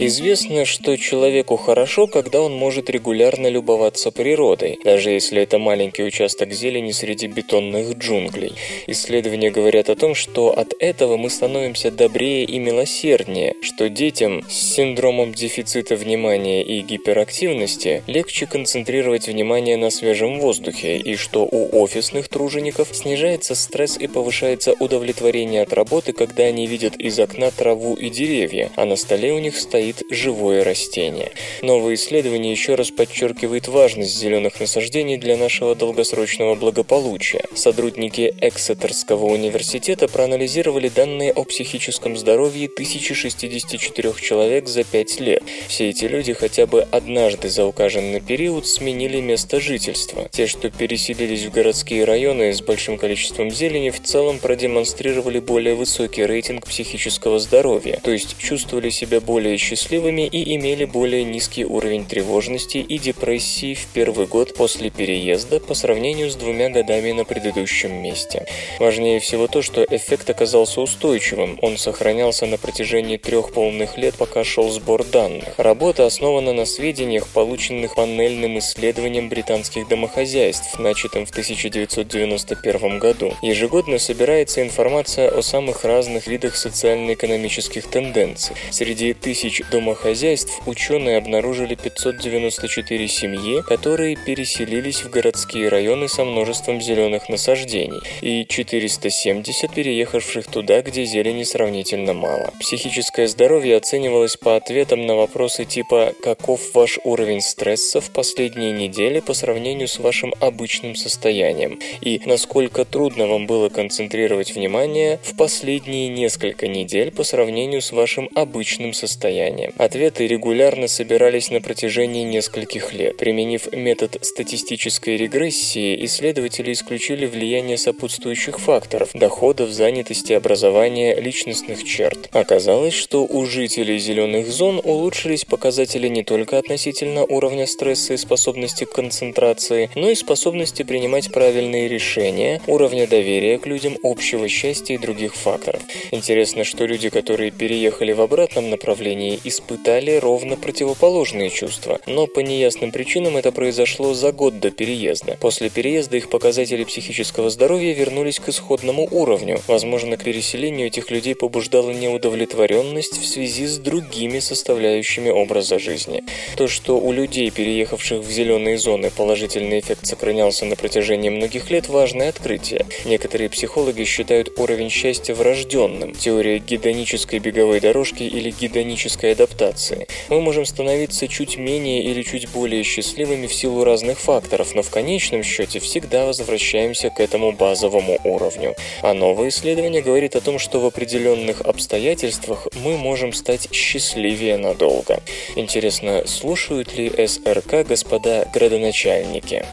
[0.00, 6.52] Известно, что человеку хорошо, когда он может регулярно любоваться природой, даже если это маленький участок
[6.52, 8.52] зелени среди бетонных джунглей.
[8.86, 14.76] Исследования говорят о том, что от этого мы становимся добрее и милосерднее, что детям с
[14.76, 22.28] синдромом дефицита внимания и гиперактивности легче концентрировать внимание на свежем воздухе, и что у офисных
[22.28, 28.10] тружеников снижается стресс и повышается удовлетворение от работы, когда они видят из окна траву и
[28.10, 31.32] деревья, а на столе у них стоит стоит живое растение.
[31.62, 37.44] Новое исследование еще раз подчеркивает важность зеленых насаждений для нашего долгосрочного благополучия.
[37.54, 45.42] Сотрудники Эксетерского университета проанализировали данные о психическом здоровье 1064 человек за 5 лет.
[45.68, 50.28] Все эти люди хотя бы однажды за указанный период сменили место жительства.
[50.30, 56.24] Те, что переселились в городские районы с большим количеством зелени, в целом продемонстрировали более высокий
[56.24, 59.77] рейтинг психического здоровья, то есть чувствовали себя более счастливыми
[60.26, 66.30] и имели более низкий уровень тревожности и депрессии в первый год после переезда по сравнению
[66.30, 68.46] с двумя годами на предыдущем месте.
[68.78, 74.44] Важнее всего то, что эффект оказался устойчивым, он сохранялся на протяжении трех полных лет, пока
[74.44, 75.54] шел сбор данных.
[75.56, 83.34] Работа основана на сведениях, полученных панельным исследованием британских домохозяйств, начатым в 1991 году.
[83.42, 88.56] Ежегодно собирается информация о самых разных видах социально-экономических тенденций.
[88.70, 97.28] Среди тысяч домохозяйств ученые обнаружили 594 семьи, которые переселились в городские районы со множеством зеленых
[97.28, 102.52] насаждений, и 470 переехавших туда, где зелени сравнительно мало.
[102.60, 109.20] Психическое здоровье оценивалось по ответам на вопросы типа «Каков ваш уровень стресса в последние недели
[109.20, 116.08] по сравнению с вашим обычным состоянием?» и «Насколько трудно вам было концентрировать внимание в последние
[116.08, 123.16] несколько недель по сравнению с вашим обычным состоянием?» Ответы регулярно собирались на протяжении нескольких лет.
[123.16, 132.28] Применив метод статистической регрессии, исследователи исключили влияние сопутствующих факторов– доходов, занятости, образования, личностных черт.
[132.32, 138.84] Оказалось, что у жителей зеленых зон улучшились показатели не только относительно уровня стресса и способности
[138.84, 144.98] к концентрации, но и способности принимать правильные решения, уровня доверия к людям, общего счастья и
[144.98, 145.82] других факторов.
[146.10, 152.92] Интересно, что люди, которые переехали в обратном направлении, испытали ровно противоположные чувства, но по неясным
[152.92, 155.36] причинам это произошло за год до переезда.
[155.40, 159.60] После переезда их показатели психического здоровья вернулись к исходному уровню.
[159.66, 166.24] Возможно, к переселению этих людей побуждала неудовлетворенность в связи с другими составляющими образа жизни.
[166.56, 171.88] То, что у людей, переехавших в зеленые зоны, положительный эффект сохранялся на протяжении многих лет,
[171.88, 172.86] важное открытие.
[173.04, 180.06] Некоторые психологи считают уровень счастья врожденным, теория гедонической беговой дорожки или гедонической адаптации.
[180.28, 184.90] Мы можем становиться чуть менее или чуть более счастливыми в силу разных факторов, но в
[184.90, 188.74] конечном счете всегда возвращаемся к этому базовому уровню.
[189.02, 195.22] А новое исследование говорит о том, что в определенных обстоятельствах мы можем стать счастливее надолго.
[195.56, 199.64] Интересно, слушают ли СРК господа градоначальники?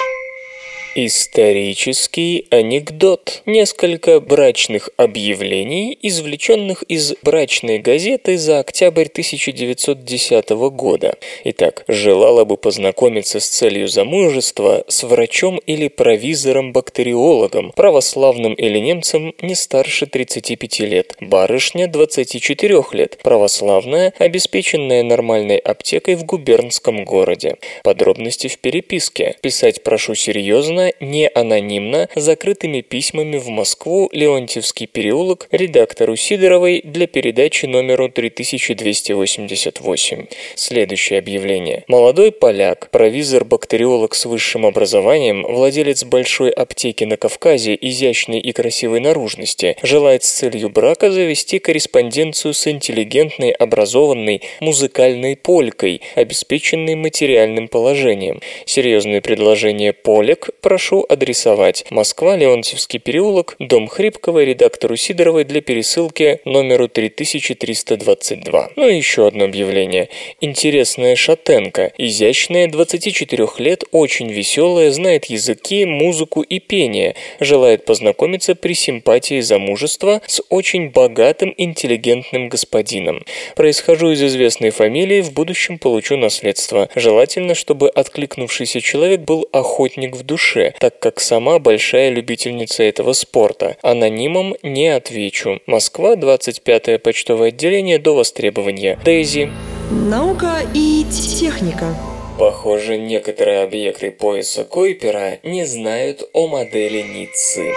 [0.98, 3.42] Исторический анекдот.
[3.46, 11.18] Несколько брачных объявлений, извлеченных из брачной газеты за октябрь 1910 года.
[11.44, 19.56] Итак, желала бы познакомиться с целью замужества с врачом или провизором-бактериологом, православным или немцем не
[19.56, 21.18] старше 35 лет.
[21.20, 27.58] Барышня 24 лет, православная, обеспеченная нормальной аптекой в губернском городе.
[27.84, 29.36] Подробности в переписке.
[29.42, 37.66] Писать прошу серьезно не анонимно, закрытыми письмами в Москву, Леонтьевский переулок, редактору Сидоровой для передачи
[37.66, 40.26] номеру 3288.
[40.56, 41.84] Следующее объявление.
[41.88, 49.78] Молодой поляк, провизор-бактериолог с высшим образованием, владелец большой аптеки на Кавказе, изящной и красивой наружности,
[49.84, 58.42] желает с целью брака завести корреспонденцию с интеллигентной, образованной, музыкальной полькой, обеспеченной материальным положением.
[58.66, 66.90] Серьезные предложения полек прошу адресовать Москва, Леонтьевский переулок, дом Хрипкова, редактору Сидоровой для пересылки номеру
[66.90, 68.72] 3322.
[68.76, 70.10] Ну и еще одно объявление.
[70.42, 78.74] Интересная шатенка, изящная, 24 лет, очень веселая, знает языки, музыку и пение, желает познакомиться при
[78.74, 83.24] симпатии замужества с очень богатым, интеллигентным господином.
[83.56, 86.90] Происхожу из известной фамилии, в будущем получу наследство.
[86.96, 93.78] Желательно, чтобы откликнувшийся человек был охотник в душе, так как сама большая любительница этого спорта.
[93.82, 95.60] Анонимом не отвечу.
[95.66, 99.00] Москва, 25 почтовое отделение до востребования.
[99.04, 99.52] Дейзи.
[99.92, 101.96] Наука и техника.
[102.38, 107.74] Похоже, некоторые объекты пояса Койпера не знают о модели Ниццы.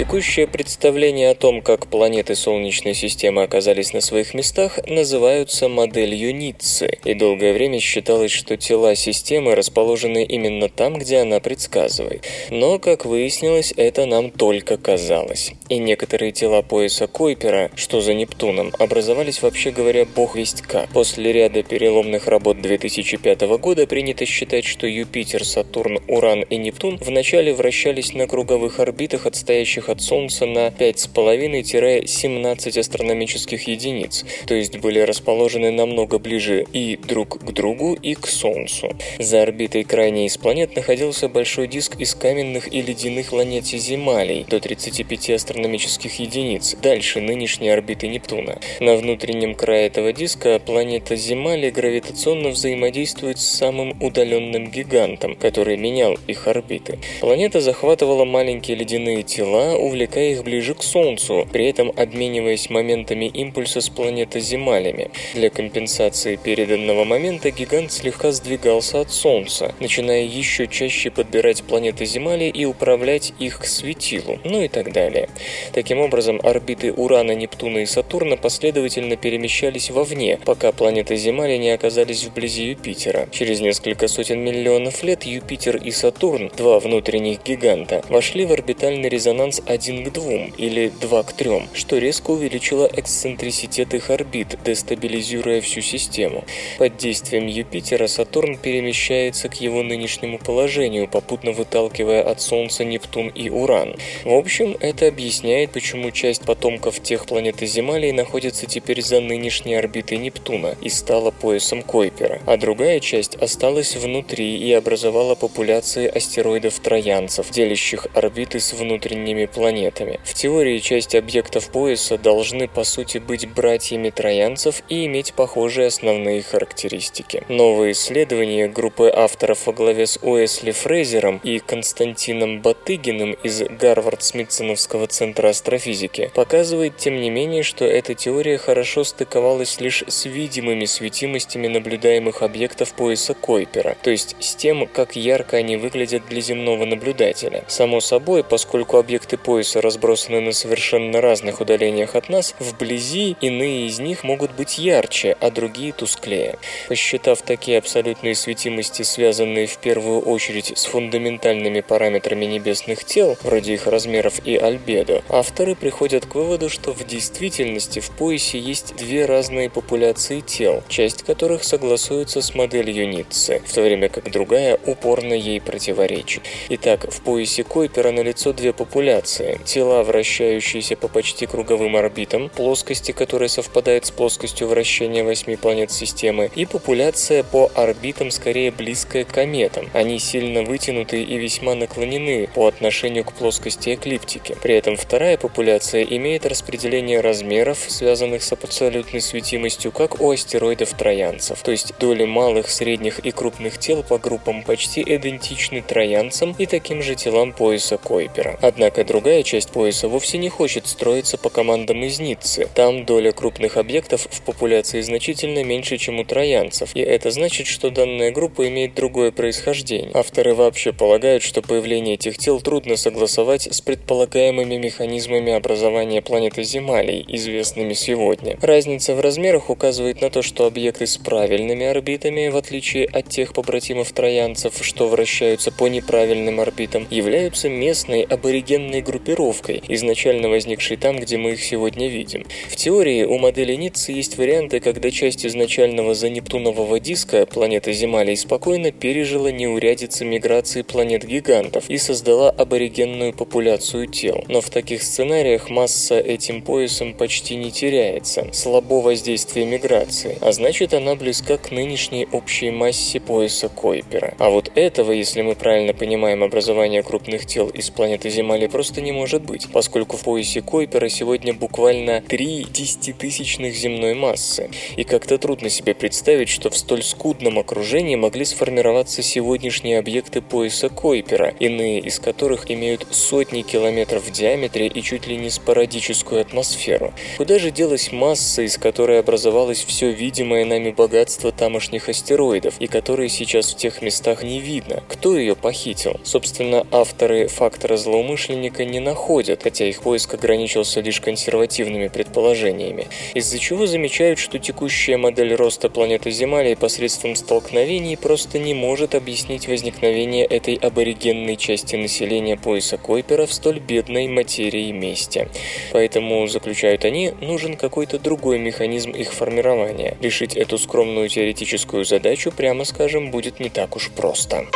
[0.00, 6.98] Текущее представление о том, как планеты Солнечной системы оказались на своих местах, называются моделью Ниццы,
[7.04, 12.24] и долгое время считалось, что тела системы расположены именно там, где она предсказывает.
[12.48, 15.52] Но, как выяснилось, это нам только казалось.
[15.68, 20.88] И некоторые тела пояса Койпера, что за Нептуном, образовались, вообще говоря, бог весть как.
[20.94, 27.52] После ряда переломных работ 2005 года принято считать, что Юпитер, Сатурн, Уран и Нептун вначале
[27.52, 35.70] вращались на круговых орбитах, отстоящих от Солнца на 5,5-17 астрономических единиц, то есть были расположены
[35.70, 38.96] намного ближе и друг к другу, и к Солнцу.
[39.18, 45.30] За орбитой крайней из планет находился большой диск из каменных и ледяных ланетизималей до 35
[45.30, 48.58] астрономических единиц, дальше нынешней орбиты Нептуна.
[48.80, 56.16] На внутреннем крае этого диска планета Земали гравитационно взаимодействует с самым удаленным гигантом, который менял
[56.26, 56.98] их орбиты.
[57.20, 63.80] Планета захватывала маленькие ледяные тела, увлекая их ближе к Солнцу, при этом обмениваясь моментами импульса
[63.80, 65.10] с планетоземалями.
[65.34, 72.44] Для компенсации переданного момента гигант слегка сдвигался от Солнца, начиная еще чаще подбирать планеты Земали
[72.44, 75.28] и управлять их к светилу, ну и так далее.
[75.72, 82.24] Таким образом, орбиты Урана, Нептуна и Сатурна последовательно перемещались вовне, пока планеты Земали не оказались
[82.24, 83.28] вблизи Юпитера.
[83.30, 89.59] Через несколько сотен миллионов лет Юпитер и Сатурн, два внутренних гиганта, вошли в орбитальный резонанс
[89.66, 95.80] один к двум или два к трем, что резко увеличило эксцентриситет их орбит, дестабилизируя всю
[95.80, 96.44] систему.
[96.78, 103.48] Под действием Юпитера Сатурн перемещается к его нынешнему положению, попутно выталкивая от Солнца Нептун и
[103.50, 103.96] Уран.
[104.24, 109.74] В общем, это объясняет, почему часть потомков тех планет и Земалей находится теперь за нынешней
[109.74, 117.50] орбитой Нептуна и стала поясом Койпера, а другая часть осталась внутри и образовала популяции астероидов-троянцев,
[117.50, 120.20] делящих орбиты с внутренними планетами.
[120.24, 126.42] В теории часть объектов пояса должны по сути быть братьями троянцев и иметь похожие основные
[126.42, 127.42] характеристики.
[127.48, 135.48] Новые исследования группы авторов во главе с Уэсли Фрейзером и Константином Батыгиным из Гарвард-Смитсоновского центра
[135.48, 142.42] астрофизики показывает, тем не менее, что эта теория хорошо стыковалась лишь с видимыми светимостями наблюдаемых
[142.42, 147.64] объектов пояса Койпера, то есть с тем, как ярко они выглядят для земного наблюдателя.
[147.68, 153.98] Само собой, поскольку объекты пояса разбросаны на совершенно разных удалениях от нас, вблизи иные из
[153.98, 156.58] них могут быть ярче, а другие тусклее.
[156.88, 163.86] Посчитав такие абсолютные светимости, связанные в первую очередь с фундаментальными параметрами небесных тел, вроде их
[163.86, 169.70] размеров и альбедо, авторы приходят к выводу, что в действительности в поясе есть две разные
[169.70, 175.60] популяции тел, часть которых согласуется с моделью Ницце, в то время как другая упорно ей
[175.60, 176.42] противоречит.
[176.68, 179.29] Итак, в поясе Койпера налицо две популяции.
[179.64, 186.50] Тела, вращающиеся по почти круговым орбитам, плоскости, которые совпадают с плоскостью вращения восьми планет системы,
[186.54, 189.88] и популяция по орбитам, скорее близкая к кометам.
[189.92, 194.56] Они сильно вытянуты и весьма наклонены по отношению к плоскости эклиптики.
[194.62, 201.70] При этом вторая популяция имеет распределение размеров, связанных с абсолютной светимостью, как у астероидов-троянцев, то
[201.70, 207.14] есть доли малых, средних и крупных тел по группам почти идентичны троянцам и таким же
[207.14, 208.58] телам пояса Койпера.
[208.62, 212.66] Однако другая часть пояса вовсе не хочет строиться по командам из Ниццы.
[212.74, 217.90] Там доля крупных объектов в популяции значительно меньше, чем у троянцев, и это значит, что
[217.90, 220.10] данная группа имеет другое происхождение.
[220.14, 227.22] Авторы вообще полагают, что появление этих тел трудно согласовать с предполагаемыми механизмами образования планеты Земалей,
[227.28, 228.56] известными сегодня.
[228.62, 233.52] Разница в размерах указывает на то, что объекты с правильными орбитами, в отличие от тех
[233.52, 241.36] побратимов троянцев, что вращаются по неправильным орбитам, являются местной аборигенной группировкой, изначально возникшей там, где
[241.36, 242.44] мы их сегодня видим.
[242.68, 248.92] В теории у модели Ниццы есть варианты, когда часть изначального занептунового диска планеты Земалей спокойно
[248.92, 254.44] пережила неурядицы миграции планет-гигантов и создала аборигенную популяцию тел.
[254.46, 260.94] Но в таких сценариях масса этим поясом почти не теряется, слабо воздействие миграции, а значит
[260.94, 264.34] она близка к нынешней общей массе пояса Койпера.
[264.38, 269.12] А вот этого, если мы правильно понимаем образование крупных тел из планеты Земали, просто не
[269.12, 274.70] может быть, поскольку в поясе Койпера сегодня буквально 3 десятитысячных земной массы.
[274.96, 280.88] И как-то трудно себе представить, что в столь скудном окружении могли сформироваться сегодняшние объекты пояса
[280.88, 287.12] Койпера, иные из которых имеют сотни километров в диаметре и чуть ли не спорадическую атмосферу.
[287.36, 293.28] Куда же делась масса, из которой образовалось все видимое нами богатство тамошних астероидов, и которые
[293.28, 295.02] сейчас в тех местах не видно?
[295.08, 296.20] Кто ее похитил?
[296.24, 303.86] Собственно, авторы фактора злоумышленника не находят, хотя их поиск ограничился лишь консервативными предположениями, из-за чего
[303.86, 310.74] замечают, что текущая модель роста планеты Земля посредством столкновений просто не может объяснить возникновение этой
[310.74, 315.48] аборигенной части населения пояса Койпера в столь бедной материи месте.
[315.92, 320.16] Поэтому, заключают они, нужен какой-то другой механизм их формирования.
[320.20, 324.66] Решить эту скромную теоретическую задачу, прямо скажем, будет не так уж просто.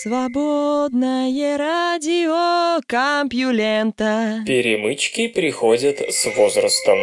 [0.00, 4.44] Свободное радио Компьюлента.
[4.46, 6.98] Перемычки приходят с возрастом.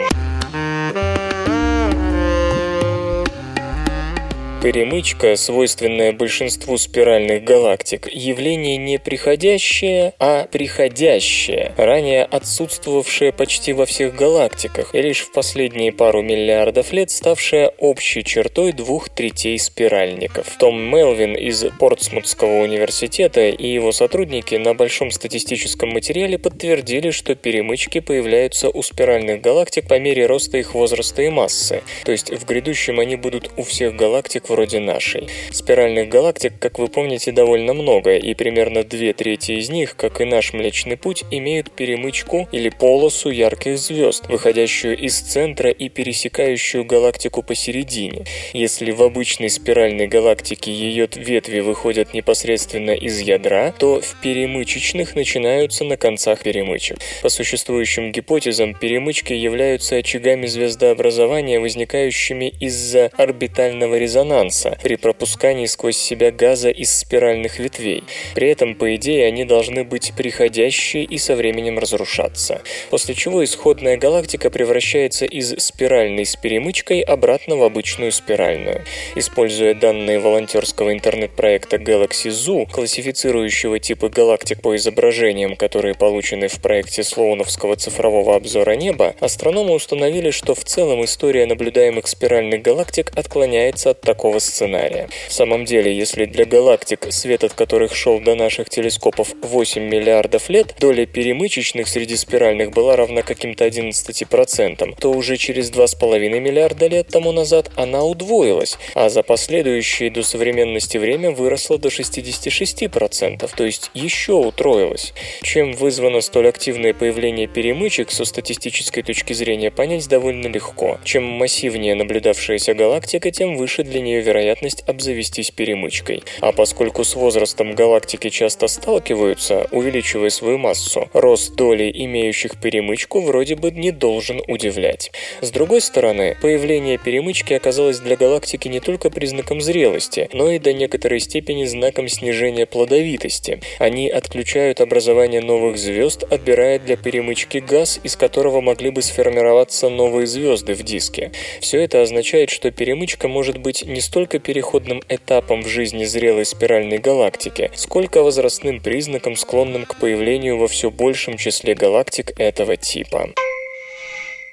[4.65, 14.15] Перемычка, свойственная большинству спиральных галактик, явление не приходящее, а приходящее, ранее отсутствовавшее почти во всех
[14.15, 20.57] галактиках и лишь в последние пару миллиардов лет ставшее общей чертой двух третей спиральников.
[20.57, 27.99] Том Мелвин из Портсмутского университета и его сотрудники на большом статистическом материале подтвердили, что перемычки
[27.99, 32.99] появляются у спиральных галактик по мере роста их возраста и массы, то есть в грядущем
[32.99, 35.27] они будут у всех галактик вроде нашей.
[35.51, 40.25] Спиральных галактик, как вы помните, довольно много, и примерно две трети из них, как и
[40.25, 47.43] наш Млечный Путь, имеют перемычку или полосу ярких звезд, выходящую из центра и пересекающую галактику
[47.43, 48.23] посередине.
[48.53, 55.83] Если в обычной спиральной галактике ее ветви выходят непосредственно из ядра, то в перемычечных начинаются
[55.83, 56.97] на концах перемычек.
[57.21, 65.97] По существующим гипотезам, перемычки являются очагами звездообразования, возникающими из-за орбитального резонанса, резонанса при пропускании сквозь
[65.97, 68.03] себя газа из спиральных ветвей.
[68.33, 72.61] При этом, по идее, они должны быть приходящие и со временем разрушаться.
[72.89, 78.83] После чего исходная галактика превращается из спиральной с перемычкой обратно в обычную спиральную.
[79.15, 87.03] Используя данные волонтерского интернет-проекта Galaxy Zoo, классифицирующего типы галактик по изображениям, которые получены в проекте
[87.03, 94.01] Слоуновского цифрового обзора неба, астрономы установили, что в целом история наблюдаемых спиральных галактик отклоняется от
[94.01, 95.07] такого такого сценария.
[95.29, 100.49] В самом деле, если для галактик, свет от которых шел до наших телескопов 8 миллиардов
[100.49, 107.07] лет, доля перемычечных среди спиральных была равна каким-то 11%, то уже через 2,5 миллиарда лет
[107.07, 113.91] тому назад она удвоилась, а за последующие до современности время выросла до 66%, то есть
[113.93, 115.13] еще утроилась.
[115.43, 120.97] Чем вызвано столь активное появление перемычек, со статистической точки зрения понять довольно легко.
[121.03, 126.23] Чем массивнее наблюдавшаяся галактика, тем выше для нее вероятность обзавестись перемычкой.
[126.41, 133.55] А поскольку с возрастом галактики часто сталкиваются, увеличивая свою массу, рост доли имеющих перемычку вроде
[133.55, 135.11] бы не должен удивлять.
[135.41, 140.73] С другой стороны, появление перемычки оказалось для галактики не только признаком зрелости, но и до
[140.73, 143.61] некоторой степени знаком снижения плодовитости.
[143.79, 150.27] Они отключают образование новых звезд, отбирая для перемычки газ, из которого могли бы сформироваться новые
[150.27, 151.31] звезды в диске.
[151.59, 156.99] Все это означает, что перемычка может быть не столько переходным этапом в жизни зрелой спиральной
[156.99, 163.31] галактики, сколько возрастным признаком, склонным к появлению во все большем числе галактик этого типа.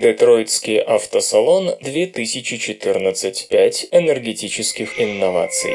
[0.01, 3.49] Детройтский автосалон 2014.
[3.49, 5.75] 5 энергетических инноваций.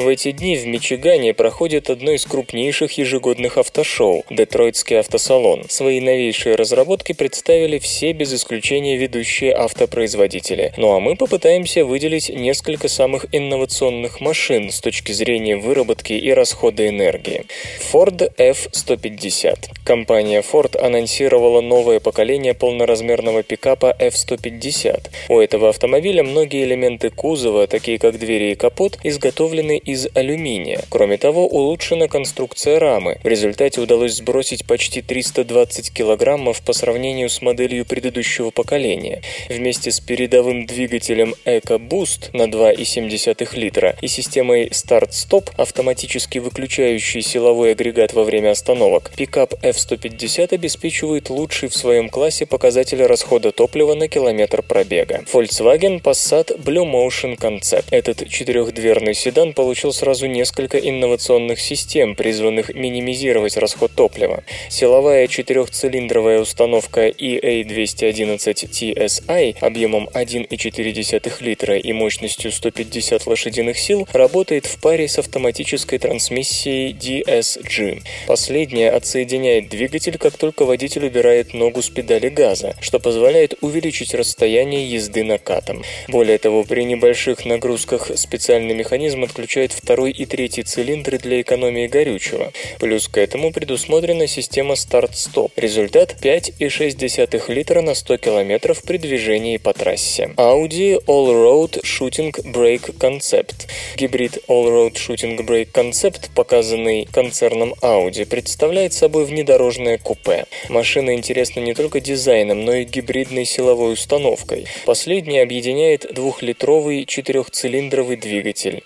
[0.00, 5.64] В эти дни в Мичигане проходит одно из крупнейших ежегодных автошоу– Детройтский автосалон.
[5.68, 10.72] Свои новейшие разработки представили все без исключения ведущие автопроизводители.
[10.78, 16.88] Ну а мы попытаемся выделить несколько самых инновационных машин с точки зрения выработки и расхода
[16.88, 17.44] энергии.
[17.92, 19.66] Ford F-150.
[19.84, 25.10] Компания Ford анонсировала новое поколение полноразмерного пикапа F-150.
[25.28, 30.82] У этого автомобиля многие элементы кузова, такие как двери и капот, изготовлены из алюминия.
[30.88, 33.18] Кроме того, улучшена конструкция рамы.
[33.22, 39.22] В результате удалось сбросить почти 320 килограммов по сравнению с моделью предыдущего поколения.
[39.48, 48.12] Вместе с передовым двигателем EcoBoost на 2,7 литра и системой Start-Stop, автоматически выключающий силовой агрегат
[48.12, 54.62] во время остановок, пикап F-150 обеспечивает лучший в своем классе показатель расхода топлива на километр
[54.62, 55.24] пробега.
[55.32, 57.86] Volkswagen Passat Blue Motion Concept.
[57.90, 64.44] Этот четырехдверный седан получил получил сразу несколько инновационных систем, призванных минимизировать расход топлива.
[64.68, 74.78] Силовая четырехцилиндровая установка EA211 TSI объемом 1,4 литра и мощностью 150 лошадиных сил работает в
[74.82, 78.02] паре с автоматической трансмиссией DSG.
[78.26, 84.84] Последняя отсоединяет двигатель, как только водитель убирает ногу с педали газа, что позволяет увеличить расстояние
[84.90, 85.82] езды накатом.
[86.08, 91.86] Более того, при небольших нагрузках специальный механизм отключает включает второй и третий цилиндры для экономии
[91.86, 92.52] горючего.
[92.78, 95.52] Плюс к этому предусмотрена система старт-стоп.
[95.56, 100.30] Результат 5,6 литра на 100 км при движении по трассе.
[100.36, 103.68] Audi All-Road Shooting Brake Concept.
[103.96, 110.46] Гибрид All-Road Shooting Brake Concept, показанный концерном Audi, представляет собой внедорожное купе.
[110.68, 114.66] Машина интересна не только дизайном, но и гибридной силовой установкой.
[114.84, 118.82] Последняя объединяет двухлитровый четырехцилиндровый двигатель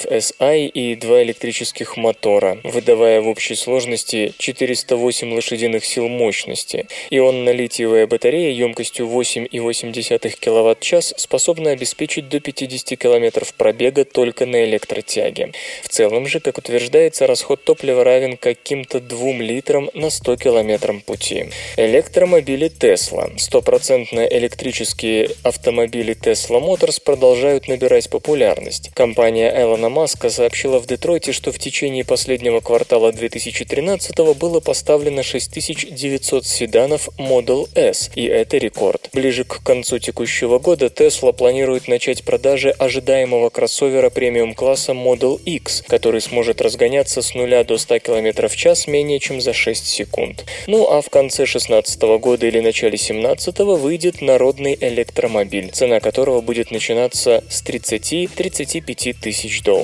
[0.00, 6.86] TFSI и два электрических мотора, выдавая в общей сложности 408 лошадиных сил мощности.
[7.10, 15.52] Ионно-литиевая батарея емкостью 8,8 кВт-час способна обеспечить до 50 км пробега только на электротяге.
[15.82, 21.46] В целом же, как утверждается, расход топлива равен каким-то 2 литрам на 100 км пути.
[21.76, 23.38] Электромобили Tesla.
[23.38, 28.90] Стопроцентно электрические автомобили Tesla Motors продолжают набирать популярность.
[28.94, 36.46] Компания Элона Маска сообщила в Детройте, что в течение последнего квартала 2013 было поставлено 6900
[36.46, 39.10] седанов Model S, и это рекорд.
[39.12, 46.20] Ближе к концу текущего года Tesla планирует начать продажи ожидаемого кроссовера премиум-класса Model X, который
[46.20, 50.44] сможет разгоняться с 0 до 100 км в час менее чем за 6 секунд.
[50.66, 56.70] Ну а в конце 2016 года или начале 2017 выйдет народный электромобиль, цена которого будет
[56.70, 59.79] начинаться с 30-35 тысяч долларов.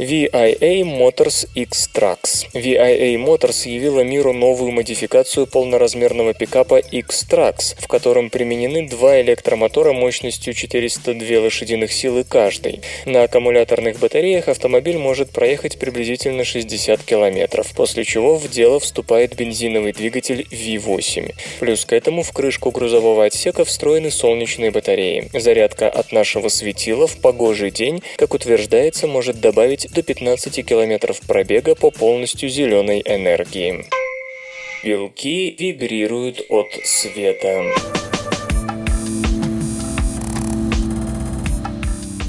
[0.00, 2.48] VIA Motors X-Trax.
[2.54, 10.54] VIA Motors явила миру новую модификацию полноразмерного пикапа X-Trax, в котором применены два электромотора мощностью
[10.54, 12.80] 402 лошадиных силы каждый.
[13.04, 19.92] На аккумуляторных батареях автомобиль может проехать приблизительно 60 километров, после чего в дело вступает бензиновый
[19.92, 21.34] двигатель V8.
[21.60, 25.28] Плюс к этому в крышку грузового отсека встроены солнечные батареи.
[25.34, 28.34] Зарядка от нашего светила в погожий день, как
[28.90, 33.84] утверждается, может добавить до 15 километров пробега по полностью зеленой энергии.
[34.82, 37.99] Белки вибрируют от света.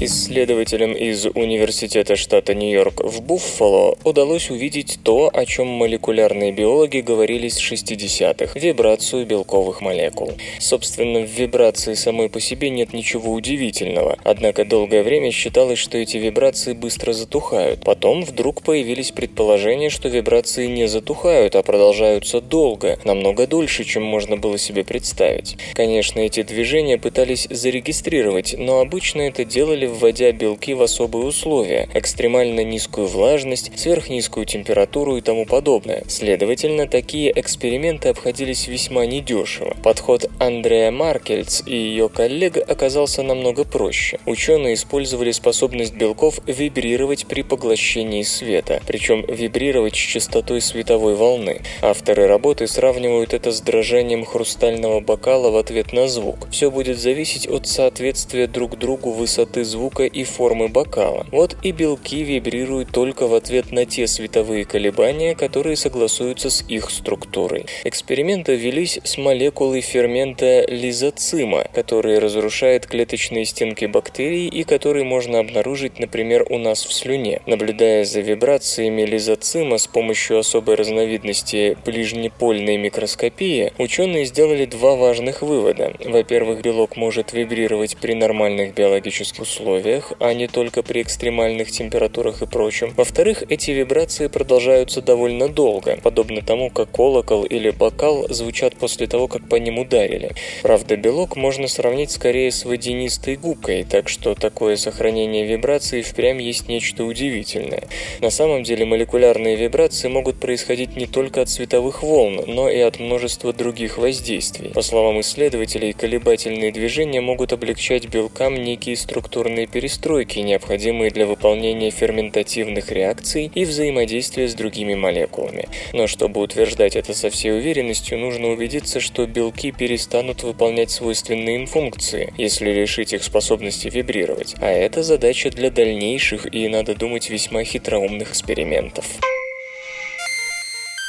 [0.04, 7.46] Исследователям из Университета штата Нью-Йорк в Буффало удалось увидеть то, о чем молекулярные биологи говорили
[7.46, 10.32] с 60-х– вибрацию белковых молекул.
[10.58, 16.16] Собственно, в вибрации самой по себе нет ничего удивительного, однако долгое время считалось, что эти
[16.16, 17.84] вибрации быстро затухают.
[17.84, 24.36] Потом вдруг появились предположения, что вибрации не затухают, а продолжаются долго, намного дольше, чем можно
[24.36, 25.56] было себе представить.
[25.74, 32.64] Конечно, эти движения пытались зарегистрировать, но обычно это делали вводя белки в особые условия, экстремально
[32.64, 36.02] низкую влажность, сверхнизкую температуру и тому подобное.
[36.08, 39.76] Следовательно, такие эксперименты обходились весьма недешево.
[39.82, 44.18] Подход Андреа Маркельц и ее коллег оказался намного проще.
[44.26, 51.60] Ученые использовали способность белков вибрировать при поглощении света, причем вибрировать с частотой световой волны.
[51.82, 56.48] Авторы работы сравнивают это с дрожанием хрустального бокала в ответ на звук.
[56.50, 61.26] Все будет зависеть от соответствия друг другу высоты звука звука и формы бокала.
[61.32, 66.88] Вот и белки вибрируют только в ответ на те световые колебания, которые согласуются с их
[66.88, 67.66] структурой.
[67.82, 75.98] Эксперименты велись с молекулой фермента лизоцима, который разрушает клеточные стенки бактерий и который можно обнаружить,
[75.98, 77.40] например, у нас в слюне.
[77.46, 85.92] Наблюдая за вибрациями лизоцима с помощью особой разновидности ближнепольной микроскопии, ученые сделали два важных вывода.
[86.04, 92.42] Во-первых, белок может вибрировать при нормальных биологических условиях, условиях, а не только при экстремальных температурах
[92.42, 92.92] и прочем.
[92.96, 99.28] Во-вторых, эти вибрации продолжаются довольно долго, подобно тому, как колокол или бокал звучат после того,
[99.28, 100.32] как по ним ударили.
[100.62, 106.68] Правда, белок можно сравнить скорее с водянистой губкой, так что такое сохранение вибраций впрямь есть
[106.68, 107.84] нечто удивительное.
[108.20, 112.98] На самом деле молекулярные вибрации могут происходить не только от световых волн, но и от
[112.98, 114.70] множества других воздействий.
[114.70, 121.90] По словам исследователей, колебательные движения могут облегчать белкам некие структурные определенные перестройки, необходимые для выполнения
[121.90, 125.68] ферментативных реакций и взаимодействия с другими молекулами.
[125.92, 131.66] Но чтобы утверждать это со всей уверенностью, нужно убедиться, что белки перестанут выполнять свойственные им
[131.66, 134.54] функции, если лишить их способности вибрировать.
[134.60, 139.04] А это задача для дальнейших и, надо думать, весьма хитроумных экспериментов.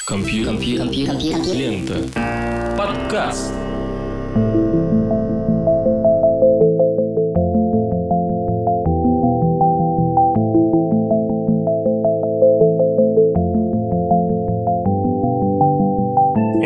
[0.07, 0.53] Компьютер.
[0.53, 0.85] Компьютер.
[0.85, 1.55] Компьютер.
[1.55, 2.75] Лента.
[2.77, 3.53] Подкаст.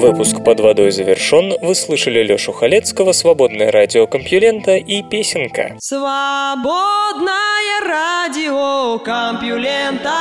[0.08, 1.53] Выпуск «Под водой» завершен.
[1.62, 5.76] Вы слышали Лёшу Халецкого, «Свободное радио Компьюлента» и «Песенка».
[5.80, 7.34] Свободное
[7.86, 10.12] радио Компьюлента.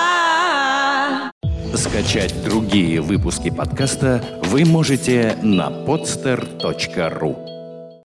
[1.74, 7.55] Скачать другие выпуски подкаста вы можете на podster.ru